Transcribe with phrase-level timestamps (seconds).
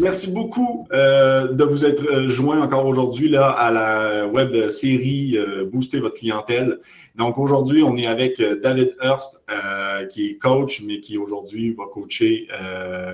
[0.00, 5.36] Merci beaucoup euh, de vous être euh, joint encore aujourd'hui là à la web série
[5.36, 6.78] euh, Booster votre clientèle.
[7.16, 9.40] Donc aujourd'hui, on est avec David Hurst,
[10.10, 12.48] qui est coach, mais qui aujourd'hui va coacher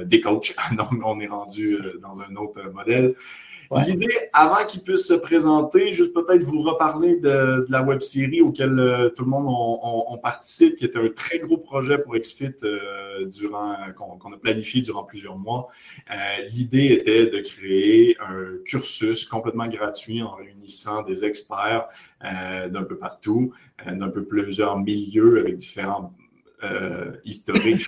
[0.05, 0.55] des coachs.
[0.77, 3.15] Donc on est rendu dans un autre modèle.
[3.87, 8.79] L'idée, avant qu'il puisse se présenter, juste peut-être vous reparler de, la web série auquel
[8.79, 13.27] euh, tout le monde on, participe, qui était un très gros projet pour XFIT euh,
[13.27, 15.69] durant qu'on a planifié durant plusieurs mois.
[16.11, 16.15] Euh,
[16.51, 21.89] l'idée était de créer un cursus complètement gratuit en réunissant des experts
[22.23, 23.53] d'un peu partout,
[23.87, 26.13] d'un peu plusieurs milieux avec différents
[26.65, 27.87] euh, historique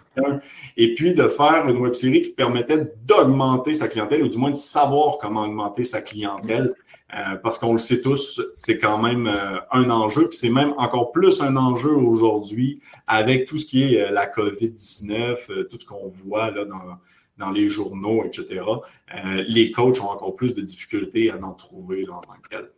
[0.76, 4.50] et puis de faire une web série qui permettait d'augmenter sa clientèle ou du moins
[4.50, 6.74] de savoir comment augmenter sa clientèle.
[7.14, 10.74] Euh, parce qu'on le sait tous, c'est quand même euh, un enjeu, puis c'est même
[10.76, 16.06] encore plus un enjeu aujourd'hui avec tout ce qui est la COVID-19, tout ce qu'on
[16.06, 16.98] voit là dans,
[17.38, 18.62] dans les journaux, etc.
[19.46, 22.70] les coachs ont encore plus de difficultés à en trouver là, en tant que tel.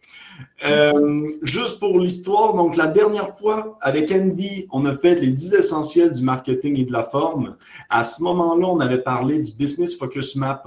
[0.64, 5.54] Euh, juste pour l'histoire, donc la dernière fois, avec Andy, on a fait les 10
[5.54, 7.56] essentiels du marketing et de la forme.
[7.88, 10.64] À ce moment-là, on avait parlé du Business Focus Map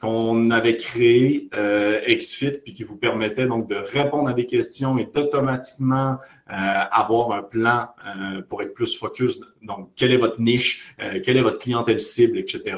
[0.00, 4.98] qu'on avait créé euh, XFIT, puis qui vous permettait donc de répondre à des questions
[4.98, 6.18] et d'automatiquement
[6.50, 6.54] euh,
[6.90, 9.40] avoir un plan euh, pour être plus focus.
[9.62, 12.76] Donc, quelle est votre niche, quelle est votre clientèle cible, etc.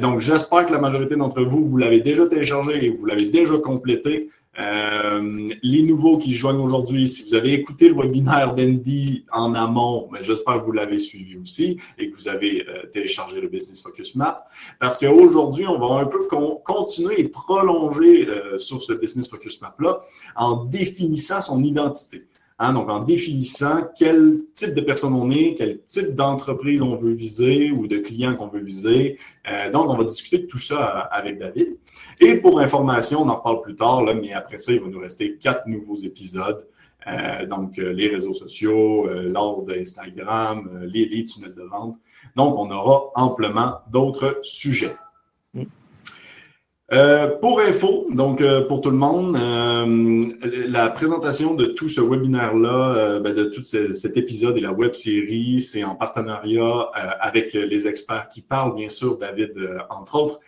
[0.00, 3.56] donc, j'espère que la majorité d'entre vous, vous l'avez déjà téléchargé et vous l'avez déjà
[3.58, 4.28] complété.
[4.58, 10.08] Euh, les nouveaux qui joignent aujourd'hui, si vous avez écouté le webinaire d'Andy en amont,
[10.12, 13.48] mais ben, j'espère que vous l'avez suivi aussi et que vous avez euh, téléchargé le
[13.48, 14.44] Business Focus Map.
[14.78, 16.28] Parce qu'aujourd'hui, on va un peu
[16.64, 20.02] continuer et prolonger euh, sur ce Business Focus Map-là
[20.36, 22.26] en définissant son identité.
[22.64, 27.10] Hein, donc, en définissant quel type de personne on est, quel type d'entreprise on veut
[27.10, 29.18] viser ou de client qu'on veut viser.
[29.50, 31.76] Euh, donc, on va discuter de tout ça avec David.
[32.20, 35.38] Et pour information, on en reparle plus tard, mais après ça, il va nous rester
[35.38, 36.64] quatre nouveaux épisodes.
[37.08, 41.96] Euh, donc, euh, les réseaux sociaux, l'ordre d'Instagram, les, les tunnels de vente.
[42.36, 44.94] Donc, on aura amplement d'autres sujets.
[46.92, 50.26] Euh, pour info, donc euh, pour tout le monde, euh,
[50.68, 55.62] la présentation de tout ce webinaire-là, ben, de tout cet épisode et la web série,
[55.62, 59.54] c'est en partenariat avec les experts qui parlent, bien sûr, David,
[59.88, 60.40] entre autres,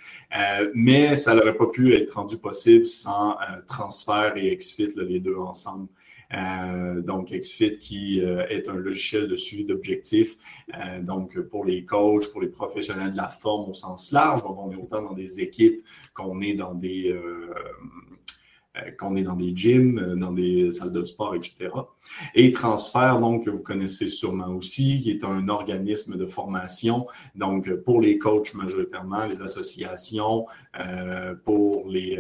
[0.75, 5.87] mais ça n'aurait pas pu être rendu possible sans Transfert et Exfit, les deux ensemble.
[6.33, 10.37] Euh, donc, XFIT qui euh, est un logiciel de suivi d'objectifs.
[10.75, 14.43] Euh, donc, pour les coachs, pour les professionnels de la forme au sens large.
[14.43, 17.19] Donc, on est autant dans des équipes qu'on est dans des
[18.99, 21.71] qu'on est dans des gyms, dans des salles de sport, etc.
[22.35, 27.07] Et Transfert, donc, que vous connaissez sûrement aussi, qui est un organisme de formation,
[27.37, 30.47] donc pour les coachs majoritairement, les associations,
[31.45, 32.19] pour les...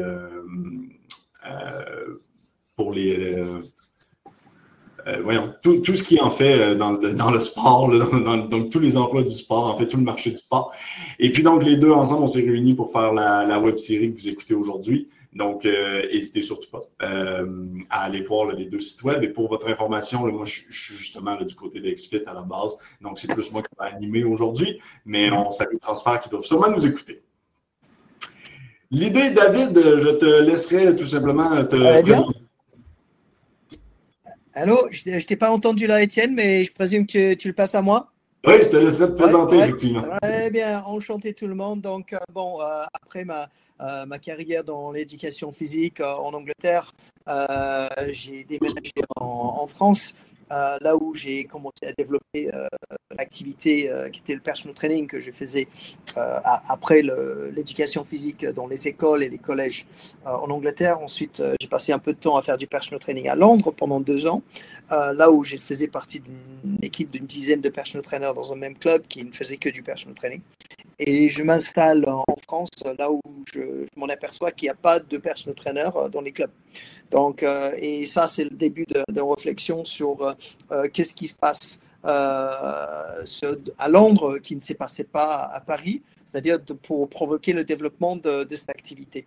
[2.76, 3.44] pour les
[5.06, 7.91] euh, voyons, tout, tout, ce qui en fait euh, dans, dans, le sport,
[8.48, 10.72] donc tous les emplois du sport, en fait, tout le marché du sport.
[11.19, 14.12] Et puis donc, les deux ensemble, on s'est réunis pour faire la, la web série
[14.12, 15.09] que vous écoutez aujourd'hui.
[15.34, 19.22] Donc, euh, n'hésitez surtout pas euh, à aller voir les deux sites web.
[19.25, 22.78] Et pour votre information, moi, je, suis justement du côté d'Exfit à la base.
[23.00, 26.71] Donc, c'est plus moi qui vais animer aujourd'hui, mais on salue Transfert qui doivent sûrement
[26.71, 27.22] nous écouter.
[28.91, 31.76] L'idée, David, je te laisserai tout simplement te.
[34.56, 37.75] Allô, je ne t'ai pas entendu là, Étienne, mais je présume que tu le passes
[37.75, 38.12] à moi.
[38.47, 40.04] Oui, je te laisserai te présenter, effectivement.
[40.22, 41.81] Très bien, enchanté tout le monde.
[41.81, 43.48] Donc, euh, bon, euh, après ma,
[43.81, 46.92] euh, ma carrière dans l'éducation physique en Angleterre,
[48.12, 50.15] j'ai déménagé en France.
[50.53, 52.66] Euh, là où j'ai commencé à développer euh,
[53.16, 55.69] l'activité euh, qui était le personal training que je faisais
[56.16, 59.84] après l'éducation physique dans les écoles et les collèges
[60.24, 61.01] en Angleterre.
[61.01, 63.98] Ensuite, j'ai passé un peu de temps à faire du personal training à Londres pendant
[63.98, 64.42] deux ans,
[64.91, 68.77] là où je faisais partie d'une équipe d'une dizaine de personal trainers dans un même
[68.77, 70.41] club qui ne faisait que du personal training.
[70.99, 73.21] Et je m'installe en France, là où
[73.53, 76.51] je, m'en aperçois qu'il n'y a pas de personal trainer dans les clubs.
[77.11, 77.45] Donc,
[77.79, 80.35] et ça, c'est le début de, réflexion sur
[80.71, 83.17] euh, qu'est-ce qui se passe euh,
[83.79, 88.47] à Londres qui ne s'est passé pas à Paris, c'est-à-dire pour provoquer le développement de,
[88.51, 89.27] cette activité.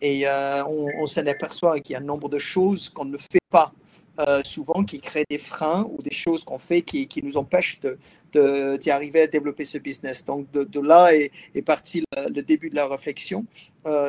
[0.00, 3.40] Et euh, on, s'en aperçoit qu'il y a un nombre de choses qu'on ne fait
[3.50, 3.72] pas
[4.44, 7.88] souvent qui créent des freins ou des choses qu'on fait qui, nous empêchent d'y
[8.32, 10.24] de, arriver à développer ce business.
[10.24, 13.44] Donc de, là est, parti le, début de la réflexion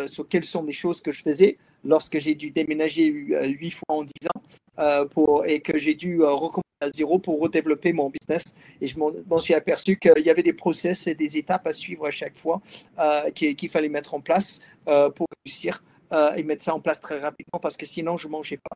[0.08, 4.04] sur quelles sont les choses que je faisais lorsque j'ai dû déménager huit fois en
[4.04, 8.56] dix ans et que j'ai dû recommencer à zéro pour redévelopper mon business.
[8.80, 12.06] Et je m'en suis aperçu qu'il y avait des process et des étapes à suivre
[12.06, 12.62] à chaque fois
[13.00, 15.84] euh, qu'il fallait mettre en place euh, pour réussir
[16.14, 18.76] euh, et mettre ça en place très rapidement parce que sinon je ne mangeais pas.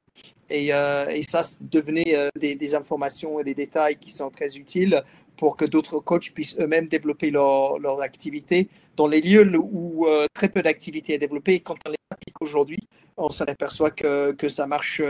[0.50, 5.02] Et, et ça devenait des, des, informations et des détails qui sont très utiles
[5.38, 10.50] pour que d'autres coachs puissent eux-mêmes développer leur, leur, activité dans les lieux où très
[10.50, 11.56] peu d'activité est développée.
[11.56, 12.80] Et quand on les applique aujourd'hui,
[13.18, 15.02] on s'en aperçoit que, que ça marche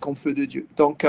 [0.00, 0.66] comme feu de Dieu.
[0.76, 1.04] Donc,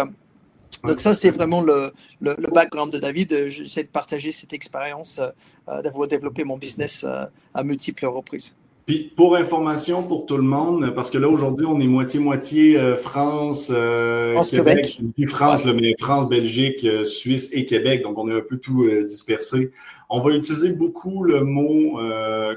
[0.84, 3.48] donc ça, c'est vraiment le, le, background de David.
[3.48, 5.22] J'essaie de partager cette expérience
[5.70, 8.56] euh, d'avoir développé mon business euh, à multiples reprises.
[8.86, 12.98] Puis pour information pour tout le monde, parce que là aujourd'hui on est moitié-moitié euh,
[12.98, 13.72] France,
[14.50, 18.90] Québec, puis France, mais France, Belgique, Suisse et Québec, donc on est un peu tout
[19.04, 19.72] dispersé.
[20.10, 22.00] On va utiliser beaucoup le mot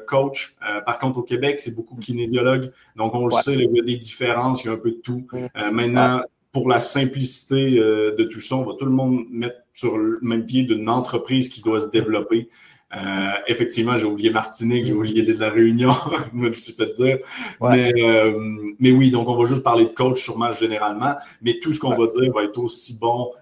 [0.07, 0.57] coach.
[0.87, 3.97] par contre au Québec c'est beaucoup kinésiologue, donc on le sait, il y a des
[3.97, 5.27] différences, il y a un peu de tout.
[5.73, 6.23] maintenant
[6.55, 10.21] pour la simplicité euh, de tout ça, on va tout le monde mettre sur le
[10.23, 12.49] même pied d'une entreprise qui doit se développer.
[12.97, 15.95] Euh, effectivement, j'ai oublié Martinique, j'ai oublié de la Réunion,
[16.33, 17.19] je me suis fait dire.
[17.61, 18.39] Mais, euh,
[18.79, 21.97] mais, oui, donc on va juste parler de coach sûrement généralement, mais tout ce qu'on
[21.97, 23.33] va dire va être aussi bon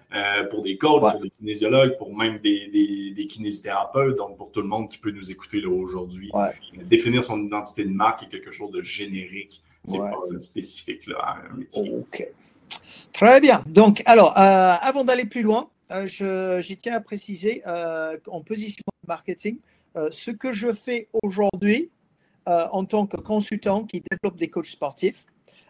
[0.49, 4.61] pour des coachs, pour des kinésiologues, pour même des, des, des, kinésithérapeutes, donc pour tout
[4.61, 6.31] le monde qui peut nous écouter là aujourd'hui.
[6.85, 11.37] Définir son identité de marque est quelque chose de générique, c'est pas spécifique là, à
[11.51, 11.91] un métier.
[13.13, 13.63] Très bien.
[13.67, 18.83] Donc, alors, euh, avant d'aller plus loin, euh, je, tiens à préciser euh, en position
[19.07, 19.57] marketing,
[20.11, 21.89] ce que je fais aujourd'hui
[22.45, 25.25] en tant que consultant qui développe des coachs sportifs.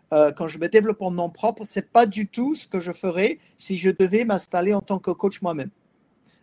[0.09, 3.39] quand je me développe en nom propre, c'est pas du tout ce que je ferais
[3.57, 5.71] si je devais m'installer en tant que coach moi-même.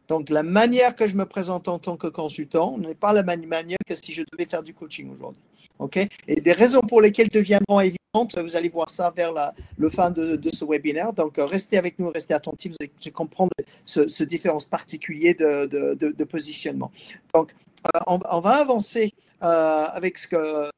[0.09, 3.47] Donc, la manière que je me présente en tant que consultant n'est pas la même
[3.47, 5.41] manière que si je devais faire du coaching aujourd'hui.
[5.79, 5.99] OK?
[6.29, 10.11] Et des raisons pour lesquelles deviendront évidentes, vous allez voir ça vers la, le fin
[10.11, 11.13] de, ce webinaire.
[11.13, 13.53] Donc, euh, restez avec nous, restez attentifs, vous allez comprendre
[13.85, 16.91] ce, ce différence particulier de, de, positionnement.
[17.35, 17.55] Donc,
[17.95, 19.13] euh, on, va avancer
[19.43, 20.71] euh, avec ce que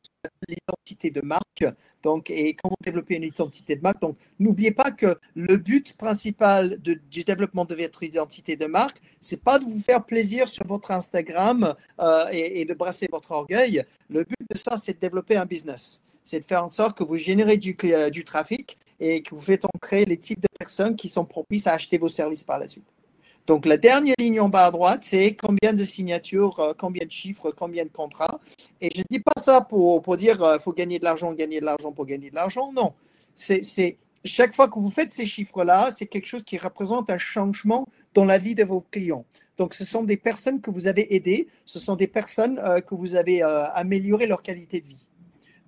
[0.48, 1.64] l'identité de marque
[2.02, 4.00] donc, et comment développer une identité de marque.
[4.00, 9.42] Donc, n'oubliez pas que le but principal du développement de votre identité de marque, c'est
[9.42, 13.84] pas de vous faire plaisir sur votre Instagram euh, et, de brasser votre orgueil.
[14.08, 16.02] Le but de ça, c'est de développer un business.
[16.24, 17.76] C'est de faire en sorte que vous générez du,
[18.12, 21.74] du trafic et que vous faites entrer les types de personnes qui sont propices à
[21.74, 22.86] acheter vos services par la suite.
[23.46, 27.10] Donc, la dernière ligne en bas à droite, c'est combien de signatures, euh, combien de
[27.10, 28.40] chiffres, combien de contrats.
[28.80, 31.60] Et je ne dis pas ça pour, dire qu'il euh, faut gagner de l'argent, gagner
[31.60, 32.72] de l'argent pour gagner de l'argent.
[32.72, 32.92] Non.
[33.34, 37.88] C'est chaque fois que vous faites ces chiffres-là, c'est quelque chose qui représente un changement
[38.14, 39.24] dans la vie de vos clients.
[39.56, 42.94] Donc, ce sont des personnes que vous avez aidées, ce sont des personnes euh, que
[42.94, 45.06] vous avez amélioré leur qualité de vie.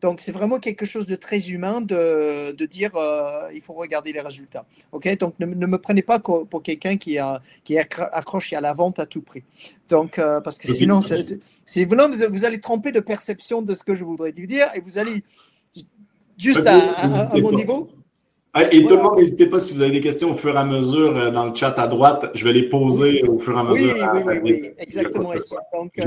[0.04, 4.12] Donc, c'est vraiment quelque chose de très humain de, de dire euh, il faut regarder
[4.12, 4.66] les résultats.
[4.92, 5.08] OK?
[5.16, 7.78] Donc, ne, me prenez pas pour quelqu'un qui, a, qui est
[8.12, 9.44] accroché à la vente à tout prix.
[9.88, 14.04] Donc, euh, parce que sinon, vous, vous allez tromper de perception de ce que je
[14.04, 15.24] voudrais dire et vous allez
[16.36, 17.08] juste à,
[17.38, 17.88] mon niveau.
[18.70, 20.66] Et tout le monde, n'hésitez pas si vous avez des questions au fur et à
[20.66, 22.30] mesure euh, dans le chat à droite.
[22.34, 23.96] Je vais les poser au fur et à mesure.
[24.12, 25.32] Oui, oui, oui, exactement.
[25.72, 25.98] Donc,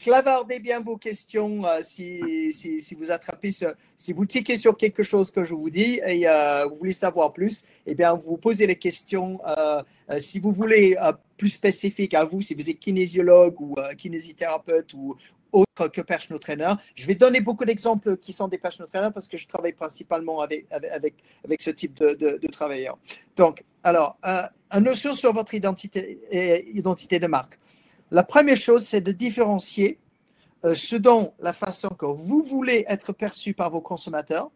[0.00, 3.50] clavardez bien vos questions euh, si, si, vous attrapez,
[3.96, 7.32] si vous tiquez sur quelque chose que je vous dis et euh, vous voulez savoir
[7.32, 9.40] plus, eh bien, vous posez les questions.
[9.46, 9.82] Euh,
[10.18, 10.96] si vous voulez
[11.38, 15.16] plus spécifique à vous, si vous êtes kinésiologue ou kinésithérapeute ou
[15.50, 19.28] autre que personal trainer, je vais donner beaucoup d'exemples qui sont des personal trainers parce
[19.28, 22.98] que je travaille principalement avec, avec, avec ce type de, de, de travailleurs.
[23.34, 24.18] Donc, alors,
[24.70, 26.20] une notion sur votre identité,
[26.74, 27.58] identité de marque.
[28.14, 29.98] La première chose, c'est de différencier
[30.64, 34.52] euh, ce dont la façon que vous voulez être perçu par vos consommateurs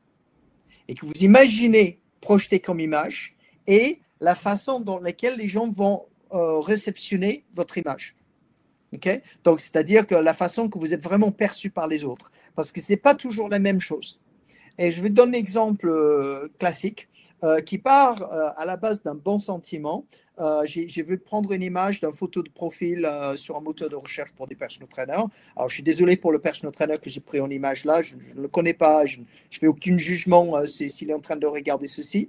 [0.87, 3.35] et que vous imaginez projeter comme image
[3.67, 8.15] et la façon dans laquelle les gens vont euh, réceptionner votre image.
[9.43, 12.31] Donc, c'est-à-dire que la façon que vous êtes vraiment perçu par les autres.
[12.55, 14.21] Parce que ce n'est pas toujours la même chose.
[14.79, 17.09] Et je vais donner un exemple euh, classique.
[17.45, 20.04] Euh, qui part euh, à la base d'un bon sentiment.
[20.40, 24.33] Euh, j'ai vu prendre une image d'un photo de profil sur un moteur de recherche
[24.33, 25.26] pour des personal trainers.
[25.54, 28.02] Alors, je suis désolé pour le personal trainer que j'ai pris en image là.
[28.02, 29.07] Je ne le connais pas.
[29.07, 32.28] Je ne fais aucun jugement s'il est en train de regarder ceci.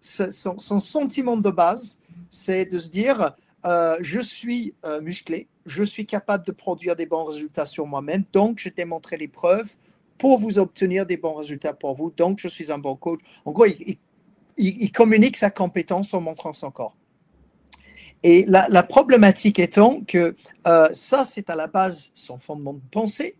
[0.00, 2.00] Son, son, sentiment de base,
[2.30, 7.66] c'est de se dire je suis musclé, je suis capable de produire des bons résultats
[7.66, 9.74] sur moi-même, donc je t'ai montré les preuves
[10.18, 12.12] pour vous obtenir des bons résultats pour vous.
[12.16, 13.20] Donc, je suis un bon coach.
[13.44, 16.96] En gros, il, communique sa compétence en montrant son corps.
[18.24, 20.34] Et la, problématique étant que
[20.66, 23.36] euh, ça, c'est à la base son fondement de pensée,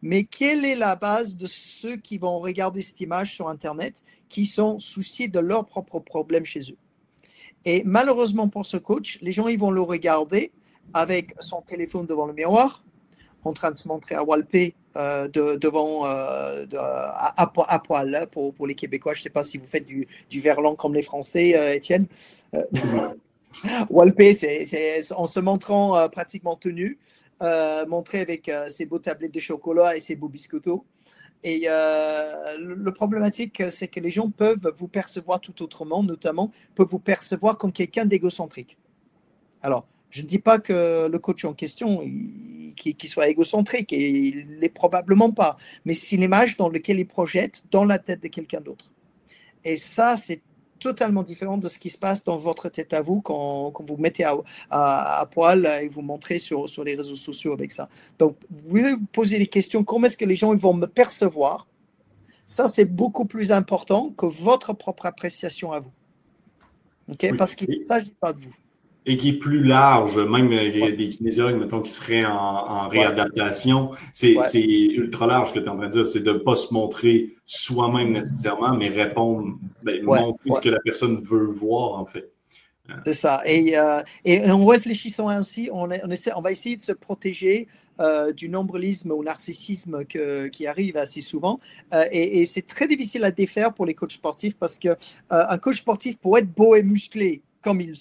[0.00, 4.46] mais quelle est la base de ceux qui vont regarder cette image sur Internet, qui
[4.46, 6.78] sont souciés de leurs propres problèmes chez eux?
[7.66, 10.52] Et malheureusement pour ce coach, les gens, ils vont le regarder
[10.94, 12.84] avec son téléphone devant le miroir,
[13.42, 18.66] en train de se montrer à Walpé euh, devant euh, à, poil hein, pour, pour,
[18.66, 19.12] les Québécois.
[19.14, 22.06] Je ne sais pas si vous faites du, du verlan comme les Français, euh, Étienne.
[23.90, 26.98] Walpé, c'est en se montrant pratiquement tenu,
[27.88, 30.84] montré avec ses beaux tablettes de chocolat et ses beaux biscottos.
[31.42, 36.98] Et le, problématique, c'est que les gens peuvent vous percevoir tout autrement, notamment peuvent vous
[36.98, 38.76] percevoir comme quelqu'un d'égocentrique.
[39.62, 42.02] Alors, je ne dis pas que le coach en question
[42.76, 47.64] qui, soit égocentrique, et il l'est probablement pas, mais c'est l'image dans laquelle il projette
[47.70, 48.90] dans la tête de quelqu'un d'autre.
[49.64, 50.42] Et ça, c'est
[50.78, 53.96] totalement différent de ce qui se passe dans votre tête à vous quand, quand vous
[53.96, 54.36] mettez à,
[54.70, 57.88] à, poil et vous montrez sur, sur les réseaux sociaux avec ça.
[58.18, 60.86] Donc, vous pouvez vous poser les questions, comment est-ce que les gens ils vont me
[60.86, 61.66] percevoir?
[62.46, 65.92] Ça, c'est beaucoup plus important que votre propre appréciation à vous.
[67.08, 67.36] ok?
[67.36, 68.54] Parce qu'il ne s'agit pas de vous
[69.06, 74.34] et qui est plus large, même euh, des kinésiologues, mettons, qui seraient en, réadaptation, c'est
[74.60, 76.06] ultra large ce que tu es en train de dire.
[76.06, 80.80] C'est de ne pas se montrer soi-même nécessairement, mais répondre, ben, montrer ce que la
[80.80, 82.32] personne veut voir, en fait.
[82.90, 82.94] Euh.
[83.04, 83.42] C'est ça.
[83.46, 87.68] Et, euh, et, en réfléchissant ainsi, on, on, essaie, on va essayer de se protéger
[88.36, 91.60] du nombrilisme ou narcissisme que, qui arrive assez souvent.
[92.12, 94.96] et, et c'est très difficile à défaire pour les coachs sportifs parce qu'un
[95.30, 97.94] un coach sportif, pour être beau et musclé comme il le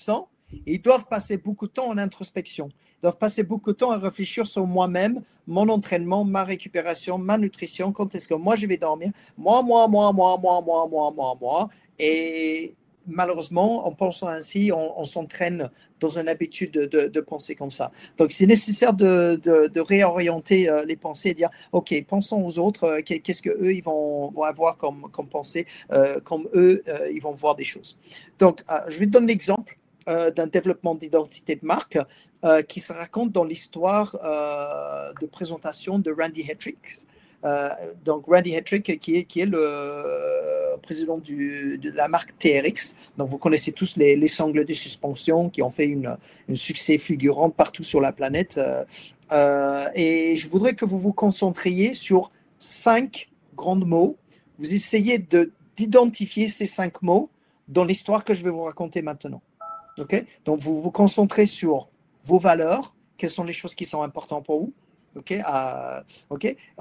[0.66, 2.70] ils doivent passer beaucoup de temps en introspection.
[2.98, 7.38] Ils doivent passer beaucoup de temps à réfléchir sur moi-même, mon entraînement, ma récupération, ma
[7.38, 9.12] nutrition, quand est-ce que moi je vais dormir.
[9.38, 11.70] Moi, moi, moi, moi, moi, moi, moi, moi, moi.
[12.00, 12.76] Et
[13.08, 15.70] malheureusement, en pensant ainsi, on, s'entraîne
[16.00, 17.92] dans une habitude de, penser comme ça.
[18.18, 23.02] Donc, c'est nécessaire de, réorienter euh, les pensées et dire, OK, pensons aux autres, euh,
[23.02, 27.64] qu'est-ce qu'eux, ils vont, avoir comme, comme pensée, euh, comme eux, ils vont voir des
[27.64, 27.98] choses.
[28.40, 31.98] Donc, je vais te donner l'exemple euh, d'un développement d'identité de marque
[32.44, 36.78] euh, qui se raconte dans l'histoire euh, de présentation de Randy Hetrick.
[38.04, 42.96] donc Randy Hetrick qui est, qui est le président de la marque TRX.
[43.18, 46.16] Donc vous connaissez tous les, les sangles de suspension qui ont fait une,
[46.50, 48.60] un succès fulgurant partout sur la planète.
[49.96, 54.18] et je voudrais que vous vous concentriez sur cinq grands mots.
[54.60, 55.18] Vous essayez
[55.78, 57.30] d'identifier ces cinq mots
[57.68, 59.42] dans l'histoire que je vais vous raconter maintenant.
[59.98, 61.90] Donc, vous vous concentrez sur
[62.26, 64.74] vos valeurs, quelles sont les choses qui sont importantes pour vous?
[65.16, 66.02] OK, euh,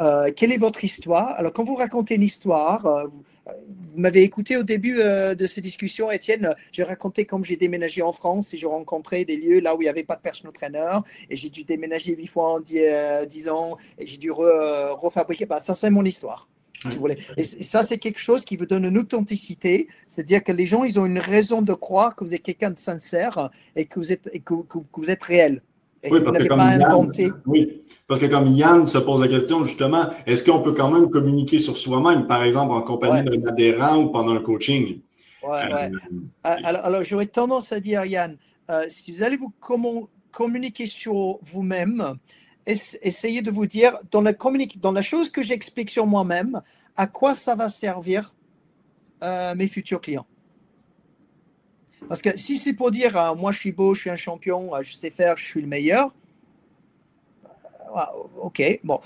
[0.01, 1.35] euh, quelle est votre histoire?
[1.39, 6.11] Alors, quand vous racontez une histoire, euh, vous, m'avez écouté au début de ces discussions,
[6.11, 6.55] Étienne.
[6.73, 9.85] J'ai raconté comme j'ai déménagé en France et j'ai rencontré des lieux là où il
[9.85, 10.99] n'y avait pas de personal trainer
[11.31, 15.47] et j'ai dû déménager huit fois en dix, ans et j'ai dû refabriquer.
[15.47, 16.49] Bah, ça, c'est mon histoire
[16.89, 17.19] si vous voulez.
[17.37, 20.99] Et ça, c'est quelque chose qui vous donne une authenticité, c'est-à-dire que les gens, ils
[21.01, 24.31] ont une raison de croire que vous êtes quelqu'un de sincère et que vous êtes,
[24.45, 25.63] que, vous êtes réel.
[26.03, 27.31] Et oui, que vous n'avez pas inventé.
[27.47, 31.09] Oui, parce que comme Yann se pose la question, justement, est-ce qu'on peut quand même
[31.09, 35.01] communiquer sur soi-même, par exemple en compagnie d'un adhérent ou pendant un coaching?
[35.43, 35.89] Oui, euh, euh,
[36.43, 38.37] alors, alors j'aurais tendance à dire, Yann,
[38.71, 42.17] euh, si vous allez vous comment, communiquer sur vous-même,
[42.67, 46.63] essayez de vous dire, dans la, chose que j'explique sur moi-même,
[46.97, 48.35] à quoi ça va servir
[49.23, 50.27] euh, mes futurs clients.
[52.09, 54.75] Parce que si c'est pour dire, euh, moi je suis beau, je suis un champion,
[54.75, 56.13] euh, je sais faire, je suis le meilleur,
[58.41, 58.99] ok, bon.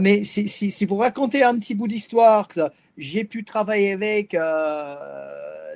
[0.00, 2.48] mais si, vous racontez un petit bout d'histoire,
[2.96, 4.30] j'ai pu travailler avec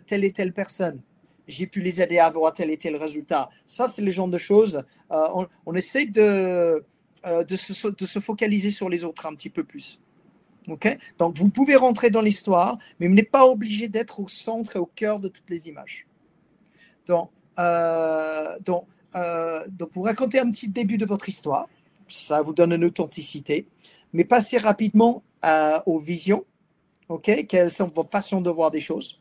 [0.07, 1.01] telle et telle personne,
[1.47, 4.39] j'ai pu les aider à avoir tel et tel résultat, ça c'est le genre de
[4.39, 4.83] choses.
[5.11, 6.83] On, on, essaie de
[7.27, 10.01] euh, de, se, focaliser sur les autres un petit peu plus.
[10.69, 10.99] ok?
[11.19, 14.79] Donc, vous pouvez rentrer dans l'histoire, mais vous n'êtes pas obligé d'être au centre et
[14.79, 16.07] au cœur de toutes les images.
[17.07, 21.69] Donc, euh, donc, euh, donc, vous racontez un petit début de votre histoire,
[22.09, 23.67] ça vous donne une authenticité,
[24.13, 25.23] mais passez rapidement
[25.85, 26.45] aux visions,
[27.09, 27.47] ok?
[27.47, 29.21] Quelles sont vos façons de voir des choses,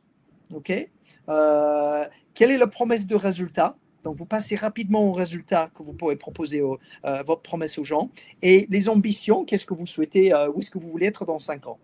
[2.33, 3.75] Quelle est la promesse de résultat?
[4.03, 8.09] Donc, vous passez rapidement au résultat que vous pourrez proposer euh, votre promesse aux gens.
[8.41, 11.39] Et les ambitions, qu'est-ce que vous souhaitez, euh, où est-ce que vous voulez être dans
[11.39, 11.79] 5 ans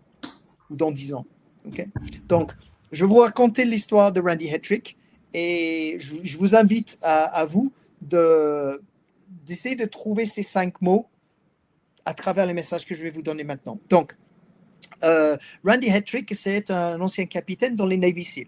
[0.68, 1.26] ou dans 10 ans.
[2.28, 2.52] Donc,
[2.92, 4.96] je vais vous raconter l'histoire de Randy Hetrick
[5.34, 8.80] et je, vous invite à, vous de,
[9.46, 11.06] d'essayer de trouver ces cinq mots
[12.04, 13.78] à travers les messages que je vais vous donner maintenant.
[13.88, 14.16] Donc,
[15.04, 18.46] euh, Randy Hetrick, c'est un ancien capitaine dans les Navy SEAL.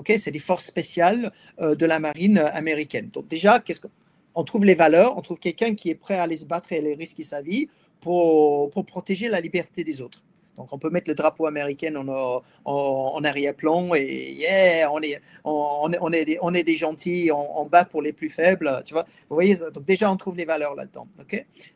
[0.00, 3.10] Ok, c'est des forces spéciales de la marine américaine.
[3.12, 6.38] Donc déjà, qu'est-ce qu'on trouve les valeurs, on trouve quelqu'un qui est prêt à aller
[6.38, 7.68] se battre et à aller risquer sa vie
[8.00, 10.22] pour, pour protéger la liberté des autres.
[10.56, 14.44] Donc, on peut mettre le drapeau américain en, en, arrière-plan et
[14.90, 18.28] on est, on, on, est, des, on est des gentils, on, bat pour les plus
[18.28, 19.04] faibles, tu vois.
[19.28, 21.08] Vous voyez, donc déjà, on trouve les valeurs là-dedans.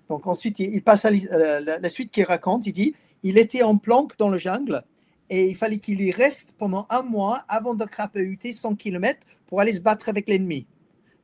[0.09, 2.67] donc, ensuite, il, passe euh, la, suite qu'il raconte.
[2.67, 4.83] Il dit il était en planque dans le jungle
[5.31, 9.61] et il fallait qu'il y reste pendant un mois avant de crapahuter 100 km pour
[9.61, 10.67] aller se battre avec l'ennemi.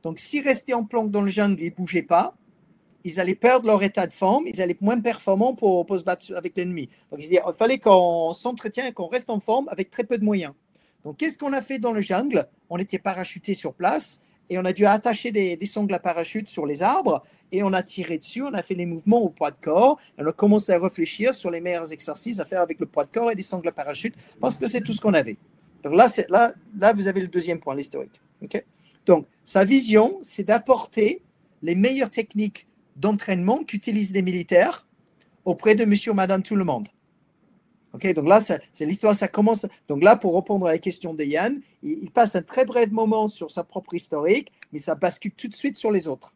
[0.03, 2.35] Donc, s'il restait en planque dans le jungle, il ne bougeait pas
[3.03, 6.33] ils allaient perdre leur état de forme, ils allaient être moins performants pour, se battre
[6.35, 6.89] avec l'ennemi.
[7.11, 10.53] Donc, il fallait qu'on s'entretienne et qu'on reste en forme avec très peu de moyens.
[11.03, 12.47] Donc, qu'est-ce qu'on a fait dans le jungle?
[12.69, 16.65] On était parachuté sur place et on a dû attacher des, sangles à parachute sur
[16.65, 19.57] les arbres et on a tiré dessus, on a fait les mouvements au poids de
[19.57, 22.85] corps, et on a commencé à réfléchir sur les meilleurs exercices à faire avec le
[22.85, 25.37] poids de corps et des sangles à parachute parce que c'est tout ce qu'on avait.
[25.83, 28.19] Donc là, là, là, vous avez le deuxième point, l'historique.
[29.05, 31.21] Donc, sa vision, c'est d'apporter
[31.61, 32.67] les meilleures techniques
[32.97, 34.85] d'entraînement qu'utilisent les militaires
[35.45, 36.89] auprès de monsieur ou madame tout le monde.
[37.93, 39.65] Ok, donc là, c'est l'histoire, ça commence.
[39.89, 43.27] Donc là, pour répondre à la question de Yann, il, passe un très bref moment
[43.27, 46.33] sur sa propre historique, mais ça bascule tout de suite sur les autres.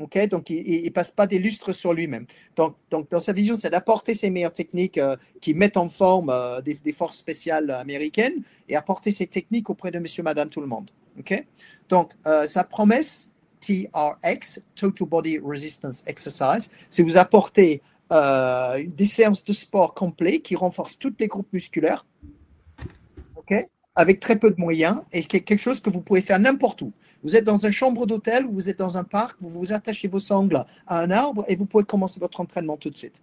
[0.00, 2.24] Ok, donc il ne passe pas des lustres sur lui-même.
[2.56, 6.62] Donc, dans sa vision, c'est d'apporter ces meilleures techniques euh, qui mettent en forme euh,
[6.62, 10.90] des, forces spéciales américaines et apporter ces techniques auprès de monsieur, madame, tout le monde.
[11.18, 11.44] Ok,
[11.90, 19.42] donc euh, sa promesse, TRX, Total Body Resistance Exercise, c'est vous apporter euh, des séances
[19.42, 22.06] de sport complets qui renforcent tous les groupes musculaires,
[23.36, 26.82] ok, avec très peu de moyens, et c'est quelque chose que vous pouvez faire n'importe
[26.82, 26.92] où.
[27.22, 30.18] Vous êtes dans une chambre d'hôtel, vous êtes dans un parc, vous vous attachez vos
[30.18, 33.14] sangles à un arbre et vous pouvez commencer votre entraînement tout de suite.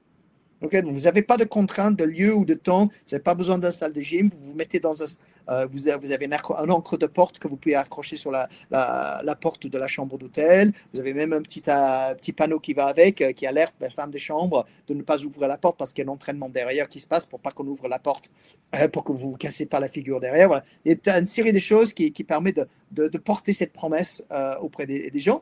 [0.62, 3.58] Donc vous n'avez pas de contrainte de lieu ou de temps, vous n'avez pas besoin
[3.58, 5.06] d'un salle de gym, vous vous mettez dans un,
[5.50, 8.48] euh, vous, avez, un, encre de porte que vous pouvez accrocher sur la,
[9.42, 10.74] porte de la chambre d'hôtel.
[10.94, 14.12] Vous avez même un petit, euh, panneau qui va avec, euh, qui alerte la femme
[14.12, 16.88] de chambre de ne pas ouvrir la porte parce qu'il y a un entraînement derrière
[16.88, 18.32] qui se passe pour pas qu'on ouvre la porte,
[18.93, 20.48] pour que vous ne cassez pas la figure derrière.
[20.48, 20.63] Voilà.
[20.86, 24.24] Il y a une série de choses qui, qui permettent de, porter cette promesse
[24.62, 25.41] auprès des, gens.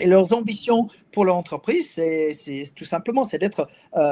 [0.00, 3.68] Et leurs ambitions pour leur entreprise, c'est tout simplement c'est d'être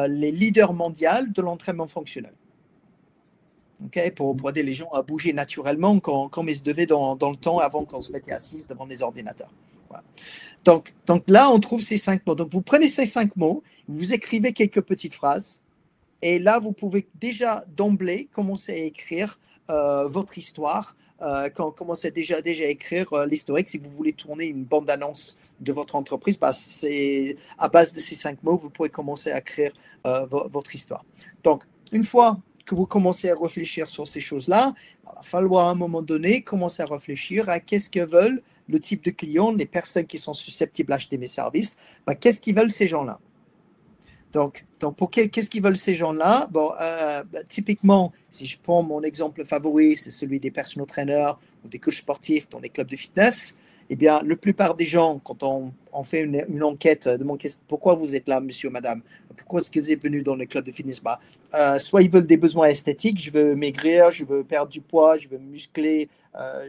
[0.09, 2.33] les leaders mondiaux de l'entraînement fonctionnel
[4.15, 7.85] pour, aider les gens à bouger naturellement comme, ils se devaient dans, le temps avant
[7.85, 9.51] qu'on se mettait assis devant les ordinateurs.
[10.65, 12.35] Donc, donc là, on trouve ces cinq mots.
[12.35, 15.63] Donc vous prenez ces cinq mots, vous écrivez quelques petites phrases,
[16.23, 19.39] et là, vous pouvez déjà d'emblée commencer à écrire
[19.71, 23.69] euh, votre histoire, euh, commencer déjà, déjà à écrire euh, l'historique.
[23.69, 28.15] Si vous voulez tourner une bande-annonce de votre entreprise, bah, c'est à base de ces
[28.15, 29.73] cinq mots, vous pouvez commencer à écrire
[30.07, 31.05] euh, votre histoire.
[31.43, 34.75] Donc, une fois que vous commencez à réfléchir sur ces choses-là,
[35.05, 38.81] il va falloir à un moment donné commencer à réfléchir à qu'est-ce que veulent le
[38.81, 42.71] type de clients, les personnes qui sont susceptibles d'acheter mes services, bah, qu'est-ce qu'ils veulent
[42.71, 43.19] ces gens-là?
[44.33, 46.49] Donc, donc pour qu'est-ce qu'ils veulent ces gens-là?
[46.51, 51.39] Bon, euh, bah, typiquement, si je prends mon exemple favori, c'est celui des personal trainers
[51.65, 53.57] ou des coachs sportifs dans les clubs de fitness
[53.89, 58.15] eh bien, la plupart des gens, quand on, fait une, enquête, euh, demandent pourquoi vous
[58.15, 59.01] êtes là, monsieur, madame?
[59.37, 61.01] Pourquoi est-ce que vous êtes venu dans le club de fitness?
[61.01, 61.21] Bah,
[61.55, 65.17] euh, Soit ils veulent des besoins esthétiques, je veux maigrir, je veux perdre du poids,
[65.17, 66.09] je veux me muscler,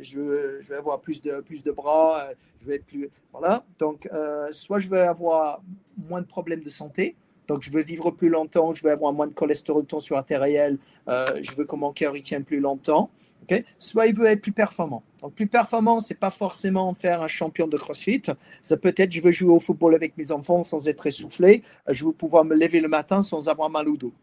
[0.02, 2.30] je, veux, je, veux, avoir plus de, plus de bras,
[2.62, 3.10] je veux être plus.
[3.34, 3.66] Voilà.
[3.80, 4.08] Donc,
[4.52, 5.62] soit je veux avoir
[5.98, 7.16] moins de problèmes de santé,
[7.48, 11.56] donc, je veux vivre plus longtemps, je veux avoir moins de cholestérol, tension artérielle, je
[11.56, 13.10] veux que mon cœur y tienne plus longtemps.
[13.80, 15.04] Soit il veut être plus performant.
[15.22, 18.24] Donc, plus performant, c'est pas forcément faire un champion de CrossFit.
[18.62, 21.64] Ça peut être, je veux jouer au football avec mes enfants sans être essoufflé.
[21.88, 24.14] Je veux pouvoir me lever le matin sans avoir mal au dos.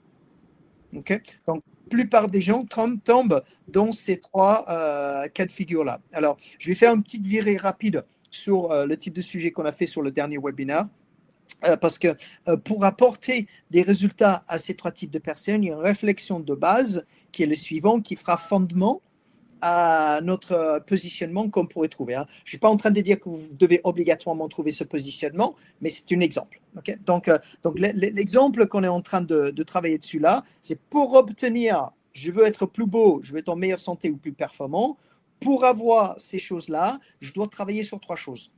[0.94, 1.20] OK?
[1.46, 6.00] Donc, la plupart des gens tombent dans ces trois euh, cas de figure-là.
[6.12, 9.64] Alors, je vais faire une petite virée rapide sur euh, le type de sujet qu'on
[9.64, 10.86] a fait sur le dernier webinaire.
[11.66, 12.08] Euh, parce que
[12.64, 16.40] pour apporter des résultats à ces trois types de personnes, il y a une réflexion
[16.40, 19.00] de base qui est le suivant, qui fera fondement
[19.66, 22.14] à notre positionnement qu'on pourrait trouver.
[22.14, 22.26] Hein.
[22.28, 25.54] Je ne suis pas en train de dire que vous devez obligatoirement trouver ce positionnement,
[25.80, 26.60] mais c'est un exemple.
[27.06, 31.14] donc, euh, donc l'exemple qu'on est en train de, de travailler dessus là, c'est pour
[31.14, 34.98] obtenir, je veux être plus beau, je veux être en meilleure santé ou plus performant.
[35.40, 38.52] Pour avoir ces choses-là, je dois travailler sur trois choses.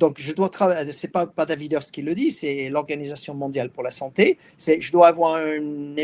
[0.00, 3.68] Donc, je dois travailler, c'est pas, pas David Hurst qui le dit, c'est l'Organisation mondiale
[3.68, 4.38] pour la santé.
[4.56, 5.94] C'est, je dois avoir une,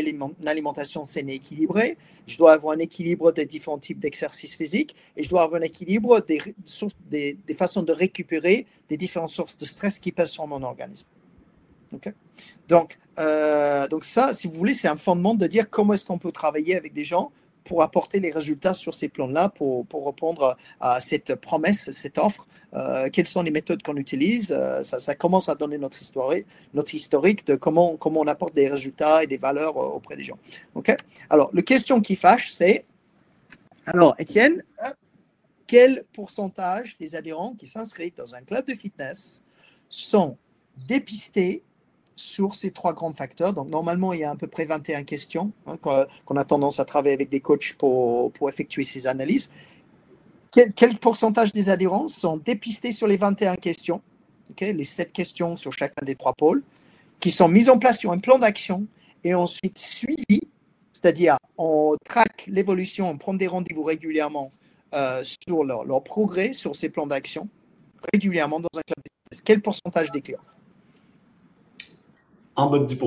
[0.45, 5.23] alimentation saine et équilibrée, je dois avoir un équilibre des différents types d'exercices physiques et
[5.23, 6.39] je dois avoir un équilibre des,
[7.09, 11.07] des, des, façons de récupérer des différentes sources de stress qui passent sur mon organisme.
[12.67, 16.19] donc, euh, donc, ça, si vous voulez, c'est un fondement de dire comment est-ce qu'on
[16.19, 17.31] peut travailler avec des gens
[17.67, 22.47] pour apporter les résultats sur ces plans-là, pour, répondre à cette promesse, cette offre.
[22.73, 24.53] Euh, quelles sont les méthodes qu'on utilise?
[24.55, 28.69] Euh, ça, commence à donner notre historique, notre historique de comment, comment on apporte des
[28.69, 30.37] résultats et des valeurs auprès des gens.
[30.75, 30.95] Ok?
[31.29, 32.85] Alors, la question qui fâche, c'est
[33.85, 34.63] alors, Étienne,
[35.65, 39.45] quel pourcentage des adhérents qui s'inscrivent dans un club de fitness
[39.89, 40.37] sont
[40.87, 41.63] dépistés
[42.17, 43.53] sur ces trois grands facteurs.
[43.53, 46.85] Donc, normalement, il y a à peu près 21 questions hein, qu'on a tendance à
[46.85, 49.51] travailler avec des coachs pour, pour effectuer ces analyses.
[50.51, 54.01] Quel, pourcentage des adhérents sont dépistés sur les 21 questions,
[54.59, 56.63] les 7 questions sur chacun des trois pôles,
[57.19, 58.87] qui sont mises en place sur un plan d'action
[59.23, 60.41] et ensuite suivis,
[60.93, 64.51] c'est-à-dire on traque l'évolution, on prend des rendez-vous régulièrement
[64.93, 67.49] euh, sur leur, leur, progrès sur ces plans d'action,
[68.13, 70.39] régulièrement dans un club de Quel pourcentage des clients?
[72.57, 72.99] En bas de 10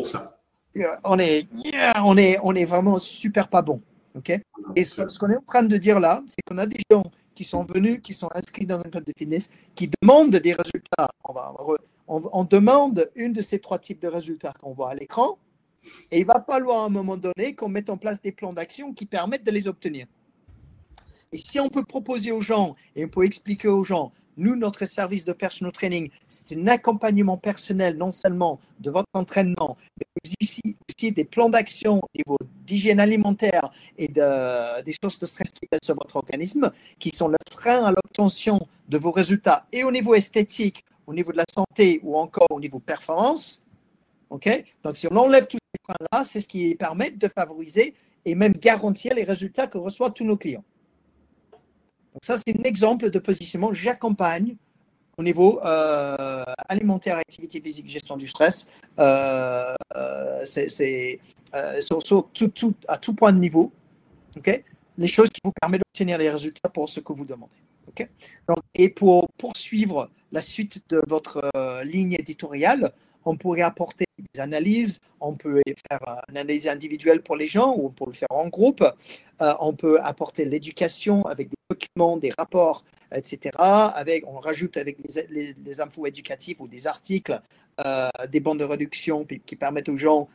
[1.05, 1.49] on est,
[2.03, 3.83] on est, on est vraiment super pas bon.
[4.15, 4.41] ok?
[4.77, 7.03] Et ce, qu'on est en train de dire là, c'est qu'on a des gens
[7.35, 11.11] qui sont venus, qui sont inscrits dans un club de fitness, qui demandent des résultats.
[11.25, 11.55] On, va,
[12.07, 15.39] on, demande une de ces trois types de résultats qu'on voit à l'écran.
[16.11, 18.93] Et il va falloir à un moment donné qu'on mette en place des plans d'action
[18.93, 20.07] qui permettent de les obtenir.
[21.33, 24.85] Et si on peut proposer aux gens et on peut expliquer aux gens, nous, notre
[24.87, 30.61] service de personal training, c'est un accompagnement personnel non seulement de votre entraînement, mais aussi,
[31.03, 35.81] des plans d'action au niveau d'hygiène alimentaire et de, des sources de stress qui pèsent
[35.83, 40.15] sur votre organisme, qui sont le frein à l'obtention de vos résultats et au niveau
[40.15, 43.65] esthétique, au niveau de la santé ou encore au niveau performance.
[44.31, 48.53] Donc, si on enlève tous ces freins-là, c'est ce qui permet de favoriser et même
[48.53, 50.65] garantir les résultats que reçoivent tous nos clients.
[52.13, 53.73] Donc ça, c'est un exemple de positionnement.
[53.73, 54.57] J'accompagne
[55.21, 58.69] au niveau euh, alimentaire, activité physique, gestion du stress.
[58.99, 61.21] Euh, euh, c'est
[61.53, 63.71] à tout point de niveau.
[64.97, 67.55] les choses qui vous permettent d'obtenir les résultats pour ce que vous demandez.
[68.75, 71.51] et pour poursuivre la suite de votre
[71.85, 72.93] ligne éditoriale,
[73.25, 77.87] on pourrait apporter des analyses, on peut faire une analyse individuelle pour les gens ou
[77.87, 78.85] on peut le faire en groupe,
[79.41, 81.70] on peut apporter l'éducation avec des
[82.21, 83.51] des rapports, etc.
[83.59, 87.41] Avec, on rajoute avec des infos éducatives ou des articles,
[87.85, 90.29] euh, des bandes de réduction qui permettent aux gens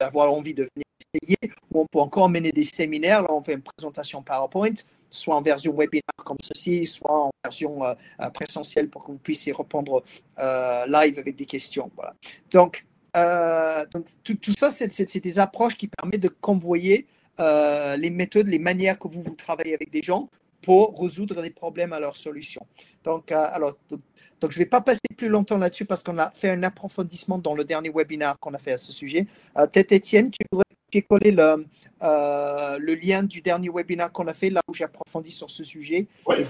[0.00, 0.84] d'avoir envie de venir
[1.14, 1.38] essayer,
[1.72, 4.74] on peut encore mener des séminaires, là on fait une présentation PowerPoint,
[5.10, 9.18] soit en version webinaire comme ceci, soit en version euh, euh, présentielle pour que vous
[9.18, 10.02] puissiez répondre
[10.38, 11.90] euh, live avec des questions.
[12.50, 12.86] Donc
[14.22, 17.06] tout, ça, c'est des approches qui permettent de convoyer
[17.38, 20.28] les méthodes, les manières que vous, vous travaillez avec des gens
[20.62, 22.66] pour résoudre des problèmes à leurs solutions.
[23.04, 23.76] Donc, alors,
[24.40, 27.38] donc, je ne vais pas passer plus longtemps là-dessus parce qu'on a fait un approfondissement
[27.38, 29.26] dans le dernier webinaire qu'on a fait à ce sujet.
[29.54, 31.66] Peut-être Étienne, tu voudrais coller le,
[32.02, 35.62] euh, le lien du dernier webinaire qu'on a fait, là où j'ai approfondi sur ce
[35.62, 36.44] sujet, de,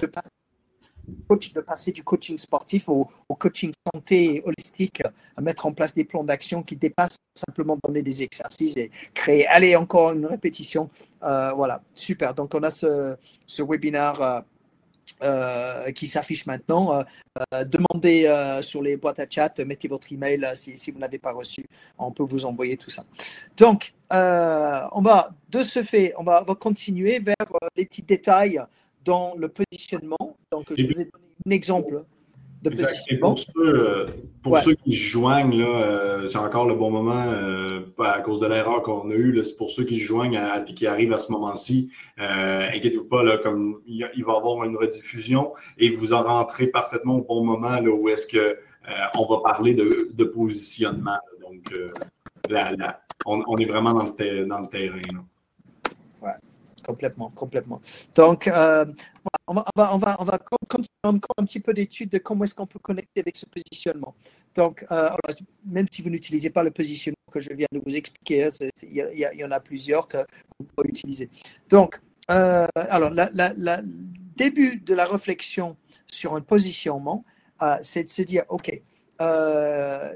[1.55, 5.03] de, passer, du coaching sportif au, coaching santé et holistique,
[5.37, 9.47] à mettre en place des plans d'action qui dépassent simplement donner des exercices et créer.
[9.47, 10.91] Allez, encore une répétition.
[11.23, 12.35] Euh, voilà, super.
[12.35, 14.21] Donc, on a ce, ce webinaire.
[14.21, 14.41] Euh,
[15.25, 17.03] euh, qui s'affiche maintenant.
[17.67, 21.67] Demandez sur les boîtes à chat, mettez votre email si, si vous n'avez pas reçu.
[21.99, 23.05] On peut vous envoyer tout ça.
[23.57, 27.35] Donc, on va, de ce fait, on va, continuer vers
[27.77, 28.63] les petits détails
[29.05, 30.37] dans le positionnement.
[30.53, 31.11] Donc, je vous ai donné
[31.47, 32.05] un exemple
[33.21, 34.07] pour, ceux,
[34.43, 38.41] pour ceux, qui se joignent, là, euh, c'est encore le bon moment euh, à cause
[38.41, 39.43] de l'erreur qu'on a eue.
[39.43, 41.91] C'est pour ceux qui se joignent et qui arrivent à ce moment-ci.
[42.19, 46.67] Euh, inquiétez-vous pas, là, comme il, va y avoir une rediffusion et vous en rentrez
[46.67, 48.59] parfaitement au bon moment là, où est-ce que
[49.17, 51.19] on va parler de, de positionnement.
[51.41, 51.73] Donc,
[52.49, 55.01] là, on, est vraiment dans le, dans le terrain.
[56.91, 57.81] Complètement, complètement.
[58.17, 58.85] Donc, euh,
[59.47, 62.55] on, va, on, va, on, va, continuer encore un petit peu d'études de comment est-ce
[62.55, 64.15] qu'on peut connecter avec ce positionnement.
[64.57, 65.09] Donc, euh,
[65.65, 68.49] même si vous n'utilisez pas le positionnement que je viens de vous expliquer, hein,
[68.83, 70.19] il y, en a plusieurs que
[70.59, 71.31] vous pouvez utiliser.
[71.69, 72.01] Donc,
[72.31, 73.83] euh, alors, le
[74.37, 75.77] début de la réflexion
[76.09, 77.25] sur un positionnement,
[77.83, 78.69] c'est de se dire, OK,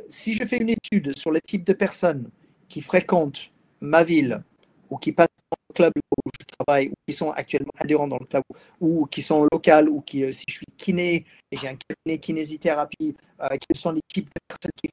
[0.08, 2.28] si je fais une étude sur le type de personnes
[2.68, 4.42] qui fréquentent ma ville
[4.90, 5.28] ou qui passent
[5.74, 8.42] club où je travaille, ou qui sont actuellement adhérents dans le club,
[8.80, 12.18] ou qui sont locales, ou qui, euh, si je suis kiné et j'ai un cabinet
[12.18, 14.88] kinésithérapie, euh, quels sont les types de personnes qui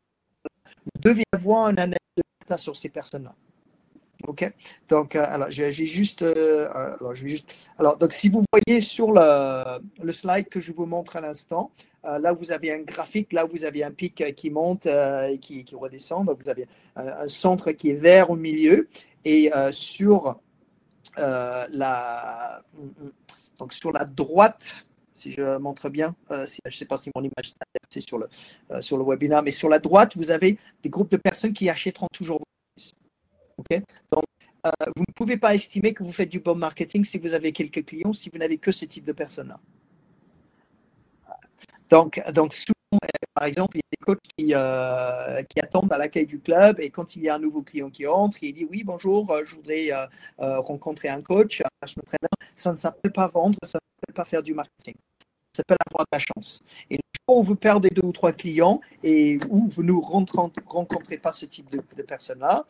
[0.85, 3.33] Vous devez avoir un analyse de data sur ces personnes-là.
[4.27, 4.53] OK?
[4.87, 7.51] Donc, euh, alors, j'ai juste, alors, je vais juste.
[7.79, 11.71] Alors, donc, si vous voyez sur le, slide que je vous montre à l'instant,
[12.03, 16.27] là, vous avez un graphique, là, vous avez un pic qui monte et qui, redescend.
[16.27, 18.89] Donc, vous avez un, centre qui est vert au milieu.
[19.25, 20.39] Et sur
[21.17, 22.63] la,
[23.58, 27.54] donc sur la droite, si je montre bien, je ne sais pas si mon image
[27.95, 28.28] est sur le,
[28.69, 32.39] le webinaire, mais sur la droite, vous avez des groupes de personnes qui achèteront toujours
[32.39, 32.45] vos
[32.78, 32.95] services.
[34.12, 34.24] Donc,
[34.95, 37.86] vous ne pouvez pas estimer que vous faites du bon marketing si vous avez quelques
[37.86, 39.60] clients, si vous n'avez que ce type de personnes-là.
[41.89, 42.74] Donc, donc souvent,
[43.33, 46.79] par exemple, il y a des coachs qui, euh, qui attendent à l'accueil du club
[46.79, 49.43] et quand il y a un nouveau client qui entre, il dit oui, bonjour, euh,
[49.45, 51.87] je voudrais euh, rencontrer un coach, un.
[52.55, 54.95] Ça ne s'appelle pas vendre, ça ne s'appelle pas faire du marketing.
[55.53, 56.61] Ça s'appelle avoir de la chance.
[56.89, 61.17] Et le jour où vous perdez deux ou trois clients et où vous ne rencontrez
[61.17, 62.65] pas ce type de, de personnes-là,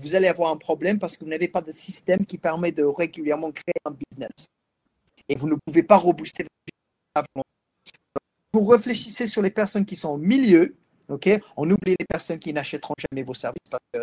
[0.00, 2.84] vous allez avoir un problème parce que vous n'avez pas de système qui permet de
[2.84, 4.46] régulièrement créer un business.
[5.28, 7.47] Et vous ne pouvez pas rebooster votre business
[8.52, 10.74] vous réfléchissez sur les personnes qui sont au milieu,
[11.08, 11.28] ok?
[11.56, 14.00] On oublie les personnes qui n'achèteront jamais vos services parce que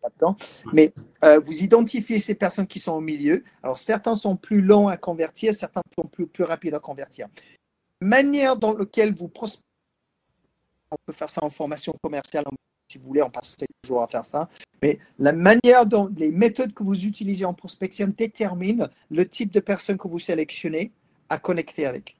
[0.00, 0.36] pas de temps.
[0.72, 0.92] Mais
[1.24, 3.42] euh, vous identifiez ces personnes qui sont au milieu.
[3.62, 7.28] Alors, certains sont plus longs à convertir, certains sont plus, plus rapides à convertir.
[8.00, 9.64] La manière dans laquelle vous prospectez,
[10.90, 12.44] on peut faire ça en formation commerciale,
[12.90, 14.48] si vous voulez, on passerait toujours à faire ça.
[14.82, 19.60] Mais la manière dont les méthodes que vous utilisez en prospection déterminent le type de
[19.60, 20.92] personnes que vous sélectionnez
[21.28, 22.17] à connecter avec.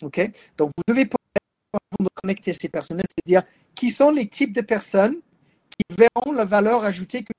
[0.00, 0.18] Donc,
[0.58, 1.08] vous devez,
[2.22, 3.42] connecter ces personnes, c'est dire
[3.74, 5.16] qui sont les types de personnes
[5.70, 7.32] qui verront la valeur ajoutée que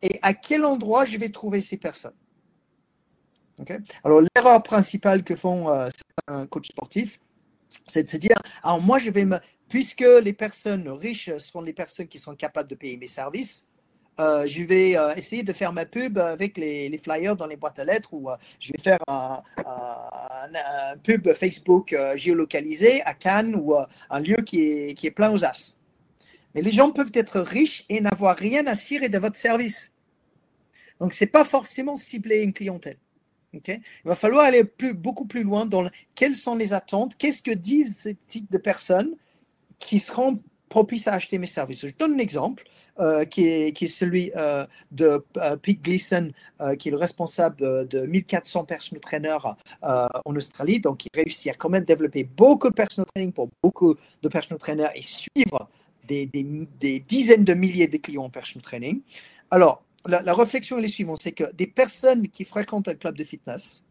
[0.00, 2.14] et à quel endroit je vais trouver ces personnes?
[4.04, 7.18] Alors, l'erreur principale que font euh, certains coachs sportifs,
[7.86, 8.36] c'est de se dire,
[8.80, 9.38] moi, je vais me,
[9.68, 13.68] puisque les personnes riches seront les personnes qui sont capables de payer mes services,
[14.20, 17.78] euh, je vais euh, essayer de faire ma pub avec les, flyers dans les boîtes
[17.78, 19.42] à lettres ou euh, je vais faire un,
[21.04, 23.74] pub Facebook géolocalisé à Cannes ou
[24.10, 25.78] un lieu qui est, plein aux as.
[26.54, 29.92] Mais les gens peuvent être riches et n'avoir rien à cirer de votre service.
[30.98, 32.96] Donc, ce n'est pas forcément cibler une clientèle.
[33.52, 38.00] Il va falloir aller beaucoup plus loin dans quelles sont les attentes, qu'est-ce que disent
[38.02, 39.14] ce type de personnes
[39.78, 41.86] qui seront propices à acheter mes services.
[41.86, 42.64] Je donne un exemple.
[43.00, 46.32] Euh, qui, est, celui euh, de euh, Pete Gleason,
[46.80, 50.80] qui est le responsable de 1400 personal trainers en Australie.
[50.80, 54.58] Donc, il réussit à quand même développer beaucoup de personal training pour beaucoup de personal
[54.58, 55.68] trainers et suivre
[56.08, 56.28] des,
[57.06, 59.00] dizaines de milliers de clients en personal training.
[59.52, 63.22] Alors, la réflexion est la suivante, c'est que des personnes qui fréquentent un club de
[63.22, 63.84] fitness,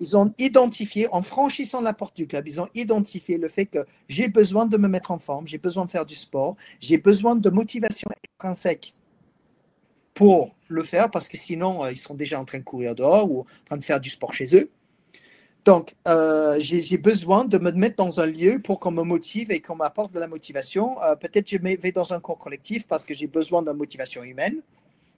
[0.00, 3.86] ils ont identifié, en franchissant la porte du club, ils ont identifié le fait que
[4.08, 7.36] j'ai besoin de me mettre en forme, j'ai besoin de faire du sport, j'ai besoin
[7.36, 8.94] de motivation intrinsèque
[10.12, 13.30] pour le faire, parce que sinon, euh, ils sont déjà en train de courir dehors
[13.30, 14.70] ou en train de faire du sport chez eux.
[15.64, 19.60] Donc, euh, j'ai besoin de me mettre dans un lieu pour qu'on me motive et
[19.60, 21.00] qu'on m'apporte de la motivation.
[21.02, 24.60] Euh, peut-être je vais dans un cours collectif parce que j'ai besoin de motivation humaine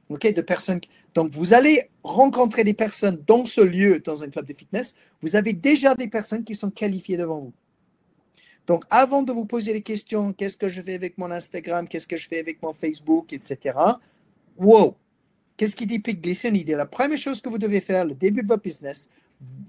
[0.09, 0.81] de personnes.
[1.15, 4.95] Donc, vous allez rencontrer des personnes dans ce lieu, dans un club de fitness.
[5.23, 7.53] Vous avez déjà des personnes qui sont qualifiées devant vous.
[8.67, 12.07] Donc, avant de vous poser les questions, qu'est-ce que je fais avec mon Instagram, qu'est-ce
[12.07, 13.79] que je fais avec mon Facebook, etc.
[14.57, 14.97] Wow!
[15.57, 18.49] Qu'est-ce qu'il dit Il dit la première chose que vous devez faire, le début de
[18.49, 19.09] votre business,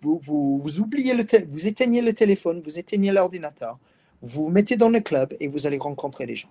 [0.02, 3.78] vous, vous, oubliez le vous éteignez le téléphone, vous éteignez l'ordinateur,
[4.22, 6.50] vous vous mettez dans le club et vous allez rencontrer les gens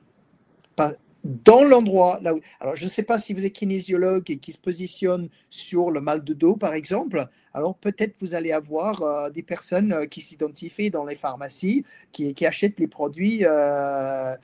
[1.27, 2.41] dans l'endroit là où.
[2.61, 6.01] Alors, je ne sais pas si vous êtes kinésiologue et qui se positionne sur le
[6.01, 7.27] mal de dos, par exemple.
[7.53, 12.35] Alors, peut-être vous allez avoir euh, des personnes euh, qui s'identifient dans les pharmacies, qui,
[12.47, 14.37] achètent les produits euh,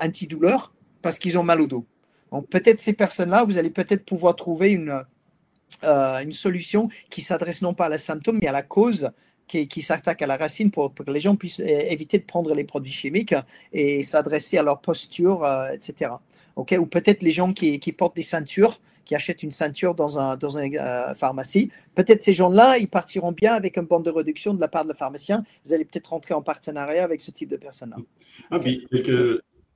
[0.00, 1.86] antidouleurs parce qu'ils ont mal au dos.
[2.30, 5.04] Donc, peut-être ces personnes-là, vous allez peut-être pouvoir trouver une,
[5.82, 9.10] une solution qui s'adresse non pas à la symptôme, mais à la cause
[9.46, 12.64] qui, qui s'attaque à la racine pour, que les gens puissent éviter de prendre les
[12.64, 13.34] produits chimiques
[13.72, 16.12] et s'adresser à leur posture, euh, etc.
[16.56, 16.74] ok?
[16.78, 20.36] Ou peut-être les gens qui, qui, portent des ceintures, qui achètent une ceinture dans un,
[20.36, 21.70] dans une euh, pharmacie.
[21.94, 24.94] Peut-être ces gens-là, ils partiront bien avec un bande de réduction de la part de
[24.94, 25.44] pharmacien.
[25.64, 27.96] Vous allez peut-être rentrer en partenariat avec ce type de personnes-là.
[28.50, 28.86] Ah, puis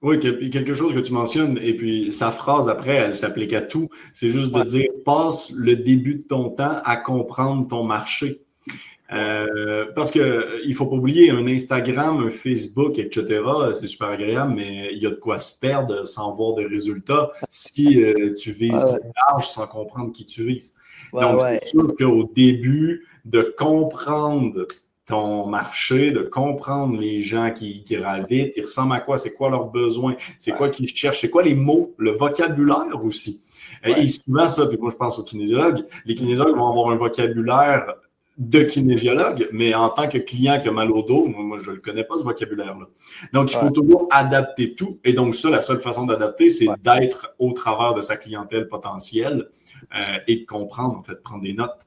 [0.02, 3.88] oui, quelque chose que tu mentionnes, et puis sa phrase après, elle s'applique à tout.
[4.12, 8.45] C'est juste de dire passe le début de ton temps à comprendre ton marché.
[9.12, 13.42] Euh, parce que il faut pas oublier un Instagram, un Facebook, etc.
[13.74, 17.30] C'est super agréable, mais il y a de quoi se perdre sans voir de résultats
[17.48, 20.74] si euh, tu vises large sans comprendre qui tu vises.
[21.12, 24.66] Donc, c'est sûr qu'au début, de comprendre
[25.06, 29.50] ton marché, de comprendre les gens qui, qui gravitent, ils ressemblent à quoi, c'est quoi
[29.50, 33.42] leurs besoins, c'est quoi qu'ils cherchent, c'est quoi les mots, le vocabulaire aussi.
[33.84, 37.94] Et souvent, ça, puis moi je pense aux kinésiologues, les kinésiologues vont avoir un vocabulaire
[38.38, 41.76] de kinésiologue, mais en tant que client qui a mal au dos, moi, je ne
[41.76, 42.86] le connais pas, ce vocabulaire-là.
[43.32, 44.98] Donc, il faut toujours adapter tout.
[45.04, 49.48] Et donc, ça, la seule façon d'adapter, c'est d'être au travers de sa clientèle potentielle
[49.94, 51.86] euh, et de comprendre, en fait, prendre des notes.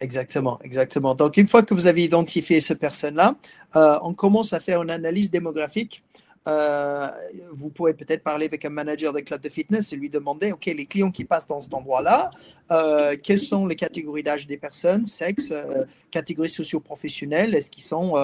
[0.00, 1.14] Exactement, exactement.
[1.14, 3.34] Donc, une fois que vous avez identifié ces personnes-là,
[3.76, 6.02] euh, on commence à faire une analyse démographique
[6.48, 7.08] euh,
[7.52, 10.66] vous pouvez peut-être parler avec un manager de club de fitness et lui demander, OK,
[10.66, 12.30] les clients qui passent dans cet endroit-là,
[12.70, 18.14] euh, quelles sont les catégories d'âge des personnes, sexe, euh, catégories socio-professionnelles, est-ce qu'ils sont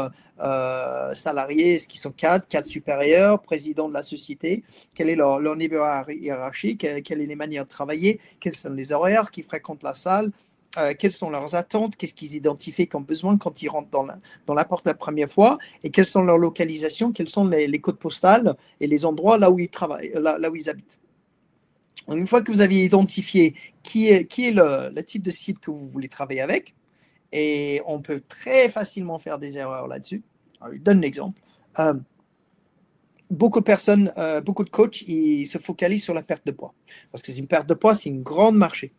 [1.14, 4.62] salariés, est-ce qu'ils sont cadres, cadres supérieurs, président de la société,
[4.94, 8.92] quel est leur, leur niveau hiérarchique, quelles sont les manières de travailler, quels sont les
[8.92, 10.33] horaires qui fréquentent la salle,
[10.79, 14.19] euh, quelles sont leurs attentes, qu'est-ce qu'ils identifient comme besoin quand ils rentrent dans la,
[14.47, 17.99] dans la porte la première fois, et quelles sont leurs localisations, quels sont les, codes
[17.99, 20.99] postales et les endroits là où ils travaillent, là, où ils habitent.
[22.09, 25.59] une fois que vous avez identifié qui est, qui est le, le, type de cible
[25.61, 26.75] que vous voulez travailler avec,
[27.33, 30.23] et on peut très facilement faire des erreurs là-dessus.
[30.73, 31.41] je donne l'exemple.
[31.79, 31.95] Euh,
[33.31, 36.75] beaucoup de personnes, euh, beaucoup de coachs, ils se focalisent sur la perte de poids.
[37.11, 38.93] Parce que c'est une perte de poids, c'est une grande marché.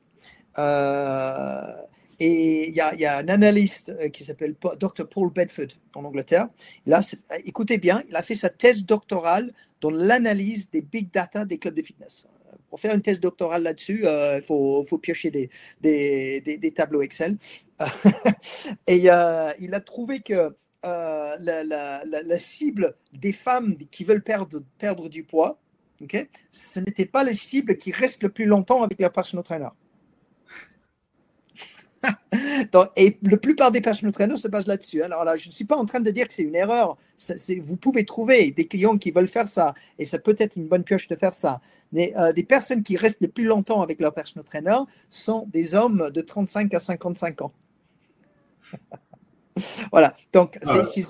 [0.60, 1.72] Euh,
[2.20, 5.08] et il y, a un analyste euh, qui s'appelle Dr.
[5.08, 6.50] Paul Bedford en Angleterre.
[6.88, 7.02] Là,
[7.46, 11.76] écoutez bien, il a fait sa thèse doctorale dans l'analyse des big data des clubs
[11.76, 12.28] de fitness.
[12.70, 17.38] Pour faire une thèse doctorale là-dessus, euh, il faut, piocher des, tableaux Excel.
[18.88, 25.24] et il a trouvé que la, la, la, cible des femmes qui veulent perdre, du
[25.24, 25.60] poids,
[26.02, 29.70] okay, ce n'était pas les cibles qui restent le plus longtemps avec leur personal trainer.
[32.96, 35.02] et la plupart des personal trainers se basent là-dessus.
[35.02, 36.98] Alors là, je ne suis pas en train de dire que c'est une erreur.
[37.64, 40.84] vous pouvez trouver des clients qui veulent faire ça, et ça peut être une bonne
[40.84, 41.62] pioche de faire ça.
[41.92, 45.76] Mais euh, des personnes qui restent le plus longtemps avec leur personal trainer sont des
[45.76, 47.52] hommes de 35 à 55 ans.
[49.92, 50.16] voilà.
[50.34, 51.04] Donc, c'est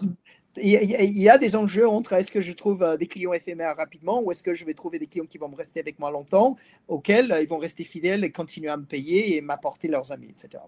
[0.61, 4.21] il y a des enjeux entre est-ce que je trouve euh, des clients éphémères rapidement
[4.21, 6.55] ou est-ce que je vais trouver des clients qui vont me rester avec moi longtemps,
[6.87, 10.27] auxquels euh, ils vont rester fidèles et continuer à me payer et m'apporter leurs amis,
[10.29, 10.63] etc.